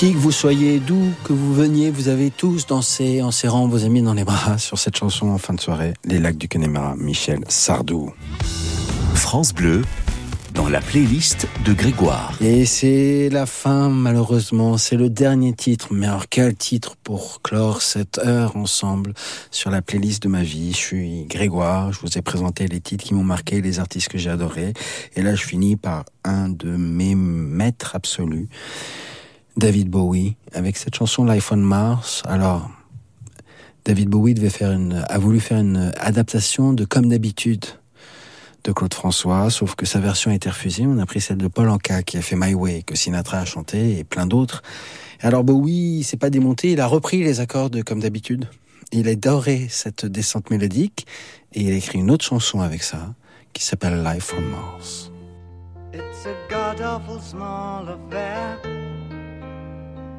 Qui 0.02 0.14
que 0.14 0.18
vous 0.18 0.32
soyez, 0.32 0.80
d'où 0.80 1.14
que 1.24 1.32
vous 1.32 1.54
veniez, 1.54 1.92
vous 1.92 2.08
avez 2.08 2.32
tous 2.32 2.66
dansé 2.66 3.22
en 3.22 3.30
serrant 3.30 3.68
vos 3.68 3.86
amis 3.86 4.02
dans 4.02 4.16
les 4.16 4.24
bras 4.24 4.58
sur 4.58 4.80
cette 4.80 4.98
chanson 4.98 5.28
en 5.28 5.38
fin 5.38 5.54
de 5.54 5.62
soirée, 5.62 5.94
Les 6.06 6.18
lacs 6.18 6.40
du 6.40 6.48
Connemara, 6.48 6.96
Michel 6.98 7.42
Sardou. 7.50 8.12
France 9.14 9.54
Bleu, 9.54 9.84
dans 10.56 10.68
la 10.68 10.82
playlist 10.82 11.48
de 11.66 11.74
Grégoire. 11.74 12.36
Et 12.42 12.66
c'est 12.66 13.30
la 13.30 13.46
fin, 13.46 13.90
malheureusement. 13.90 14.80
C'est 14.80 14.96
le 14.96 15.12
dernier 15.12 15.54
titre. 15.54 15.90
Mais 15.92 16.08
alors, 16.08 16.28
quel 16.28 16.56
titre 16.56 16.96
pour 17.04 17.44
clore 17.44 17.84
cette 17.84 18.18
heure 18.18 18.56
ensemble 18.56 19.14
sur 19.52 19.70
la 19.70 19.84
playlist 19.84 20.24
de 20.24 20.30
ma 20.30 20.42
vie? 20.42 20.72
Je 20.72 20.78
suis 20.78 21.26
Grégoire. 21.26 21.94
Je 21.94 22.00
vous 22.00 22.18
ai 22.18 22.24
présenté 22.24 22.66
les 22.66 22.82
titres 22.82 23.04
qui 23.04 23.14
m'ont 23.14 23.24
marqué, 23.24 23.62
les 23.62 23.78
artistes 23.78 24.08
que 24.08 24.18
j'ai 24.18 24.32
adorés. 24.32 24.74
Et 25.16 25.22
là, 25.22 25.36
je 25.36 25.44
finis 25.44 25.76
par 25.76 26.06
un 26.24 26.50
de 26.50 26.76
mes 26.76 27.14
maîtres 27.14 27.96
absolus. 27.96 28.50
David 29.58 29.90
Bowie, 29.90 30.36
avec 30.54 30.78
cette 30.78 30.96
chanson 30.96 31.26
Life 31.26 31.52
on 31.52 31.58
Mars. 31.58 32.24
Alors, 32.26 32.70
David 33.86 34.10
Bowie 34.10 34.34
devait 34.34 34.50
faire 34.50 34.72
une, 34.72 35.04
a 35.08 35.18
voulu 35.18 35.40
faire 35.40 35.60
une 35.60 35.92
adaptation 35.98 36.74
de 36.74 36.86
Comme 36.86 37.10
d'habitude 37.10 37.66
de 38.64 38.72
Claude 38.72 38.94
François, 38.94 39.50
sauf 39.50 39.76
que 39.76 39.86
sa 39.86 40.00
version 40.00 40.32
a 40.32 40.36
été 40.36 40.50
refusée. 40.50 40.86
On 40.86 41.00
a 41.00 41.06
pris 41.06 41.20
celle 41.20 41.38
de 41.38 41.48
Paul 41.48 41.70
Anka 41.70 42.04
qui 42.04 42.18
a 42.18 42.22
fait 42.22 42.36
My 42.38 42.54
Way, 42.54 42.84
que 42.84 42.96
Sinatra 42.96 43.40
a 43.40 43.46
chanté 43.46 43.98
et 43.98 44.04
plein 44.04 44.28
d'autres. 44.28 44.62
Alors 45.20 45.44
Bowie, 45.44 46.00
il 46.00 46.04
s'est 46.04 46.18
pas 46.18 46.30
démonté, 46.30 46.72
il 46.72 46.80
a 46.80 46.88
repris 46.88 47.24
les 47.24 47.40
accords 47.40 47.70
de 47.70 47.82
Comme 47.82 48.00
d'habitude. 48.00 48.48
Il 48.92 49.08
a 49.08 49.12
adoré 49.12 49.68
cette 49.70 50.06
descente 50.06 50.50
mélodique 50.50 51.08
et 51.54 51.62
il 51.62 51.72
a 51.72 51.76
écrit 51.76 52.00
une 52.00 52.12
autre 52.12 52.26
chanson 52.26 52.62
avec 52.62 52.84
ça 52.84 53.14
qui 53.54 53.64
s'appelle 53.64 54.04
Life 54.04 54.34
on 54.38 54.42
Mars. 54.42 55.12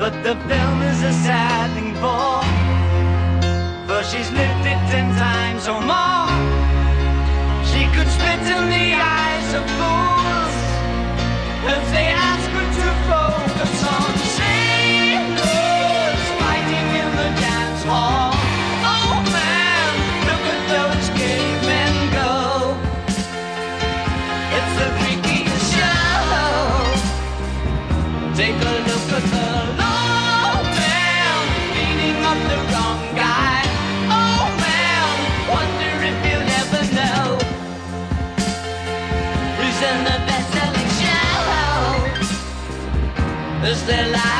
But 0.00 0.14
the 0.24 0.34
film 0.48 0.80
is 0.80 1.02
a 1.02 1.12
sad 1.12 1.74
thing 1.76 1.92
for, 2.00 2.40
for 3.86 4.02
she's 4.02 4.30
lived 4.32 4.64
it 4.64 4.80
ten 4.88 5.14
times 5.14 5.68
or 5.68 5.78
more. 5.92 6.24
She 7.70 7.84
could 7.94 8.08
spit 8.08 8.40
in 8.56 8.64
the 8.76 8.88
eyes 8.96 9.48
of 9.58 9.64
fools 9.76 10.54
if 11.76 11.84
they 11.92 12.08
ask 12.16 12.59
their 43.90 44.06
lives. 44.06 44.39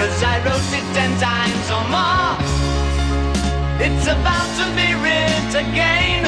Cause 0.00 0.22
I 0.22 0.38
wrote 0.46 0.72
it 0.72 0.86
ten 0.96 1.12
times 1.20 1.66
or 1.76 1.84
more. 1.92 2.32
It's 3.84 4.06
about 4.06 4.48
to 4.56 4.64
be 4.72 4.94
writ 5.02 5.52
again. 5.54 6.24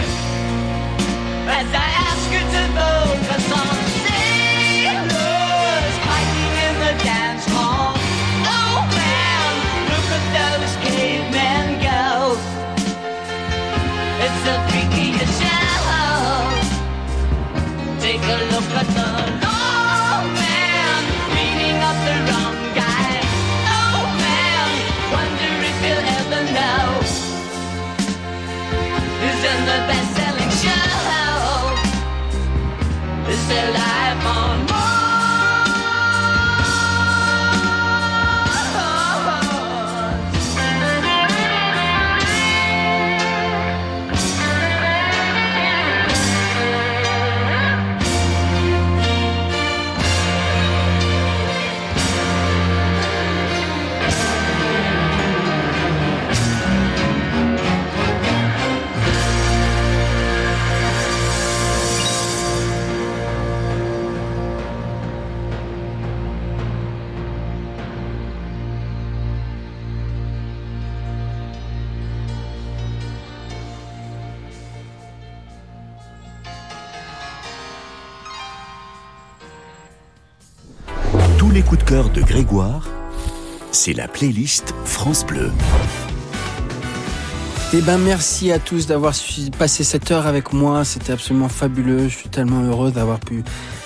As 1.49 1.69
I 1.73 1.89
ask 2.09 2.25
you 2.35 2.43
to 2.55 2.63
focus 2.77 3.47
on 3.61 3.77
sailors 4.05 5.95
Fighting 6.05 6.55
in 6.67 6.75
the 6.85 6.93
dance 7.03 7.47
hall. 7.55 7.97
Oh 8.45 8.79
man, 8.99 9.53
look 9.89 10.09
at 10.19 10.25
those 10.37 10.73
cavemen 10.85 11.67
go. 11.89 12.37
It's 14.25 14.41
the 14.49 14.57
freakiest 14.69 15.35
show. 15.41 16.77
Take 18.01 18.21
a 18.21 18.39
look 18.53 18.69
at 18.83 18.89
the 18.97 19.42
c'est 83.85 83.95
la 83.95 84.07
playlist 84.07 84.75
France 84.85 85.27
Bleu. 85.27 85.51
Eh 87.75 87.81
ben 87.81 87.99
merci 87.99 88.53
à 88.53 88.61
tous 88.61 88.87
d'avoir 88.87 89.13
passé 89.59 89.83
cette 89.83 90.11
heure 90.13 90.29
avec 90.29 90.53
moi. 90.53 90.85
C'était 90.85 91.13
absolument 91.13 91.49
fabuleux. 91.49 92.07
Je 92.09 92.17
suis 92.17 92.29
tellement 92.29 92.63
heureux 92.63 92.93
d'avoir 92.93 93.19
pu 93.19 93.43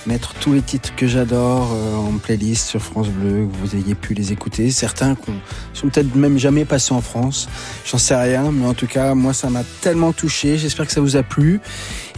mettre 0.07 0.34
tous 0.34 0.53
les 0.53 0.61
titres 0.61 0.94
que 0.97 1.07
j'adore 1.07 1.70
euh, 1.72 1.94
en 1.97 2.18
playlist 2.18 2.66
sur 2.68 2.82
France 2.82 3.09
Bleu, 3.09 3.47
que 3.47 3.57
vous 3.66 3.74
ayez 3.74 3.94
pu 3.94 4.12
les 4.12 4.32
écouter. 4.32 4.70
Certains 4.70 5.14
qui 5.14 5.30
ont- 5.30 5.40
sont 5.72 5.88
peut-être 5.88 6.14
même 6.14 6.36
jamais 6.36 6.66
passés 6.66 6.92
en 6.92 7.01
France. 7.01 7.49
J'en 7.90 7.99
sais 7.99 8.16
rien, 8.16 8.51
mais 8.53 8.66
en 8.66 8.74
tout 8.74 8.86
cas, 8.88 9.14
moi, 9.14 9.32
ça 9.32 9.49
m'a 9.49 9.62
tellement 9.80 10.12
touché. 10.12 10.59
J'espère 10.59 10.86
que 10.86 10.92
ça 10.92 11.01
vous 11.01 11.16
a 11.16 11.22
plu. 11.22 11.61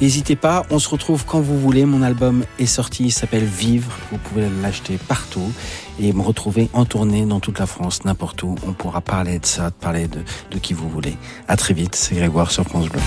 N'hésitez 0.01 0.37
pas, 0.37 0.65
on 0.71 0.79
se 0.81 0.89
retrouve 0.89 1.25
quand 1.27 1.41
vous 1.41 1.61
voulez. 1.61 1.85
Mon 1.85 2.03
album 2.03 2.45
est 2.59 2.67
sorti, 2.67 3.05
il 3.05 3.13
s'appelle 3.13 3.45
Vivre. 3.45 3.93
Vous 4.11 4.19
pouvez 4.19 4.47
l'acheter 4.63 4.99
partout 5.07 5.53
et 6.01 6.13
me 6.13 6.23
retrouver 6.23 6.69
en 6.73 6.85
tournée 6.85 7.25
dans 7.25 7.41
toute 7.41 7.59
la 7.59 7.67
France, 7.67 8.05
n'importe 8.05 8.43
où. 8.43 8.55
On 8.67 8.73
pourra 8.73 9.01
parler 9.01 9.39
de 9.39 9.47
ça, 9.47 9.71
parler 9.71 10.09
de, 10.09 10.21
de 10.51 10.59
qui 10.59 10.75
vous 10.75 10.89
voulez. 10.89 11.17
À 11.49 11.57
très 11.57 11.75
vite, 11.75 11.95
c'est 11.95 12.15
Grégoire 12.15 12.51
sur 12.51 12.65
France 12.65 12.89
Bleu. 12.89 13.01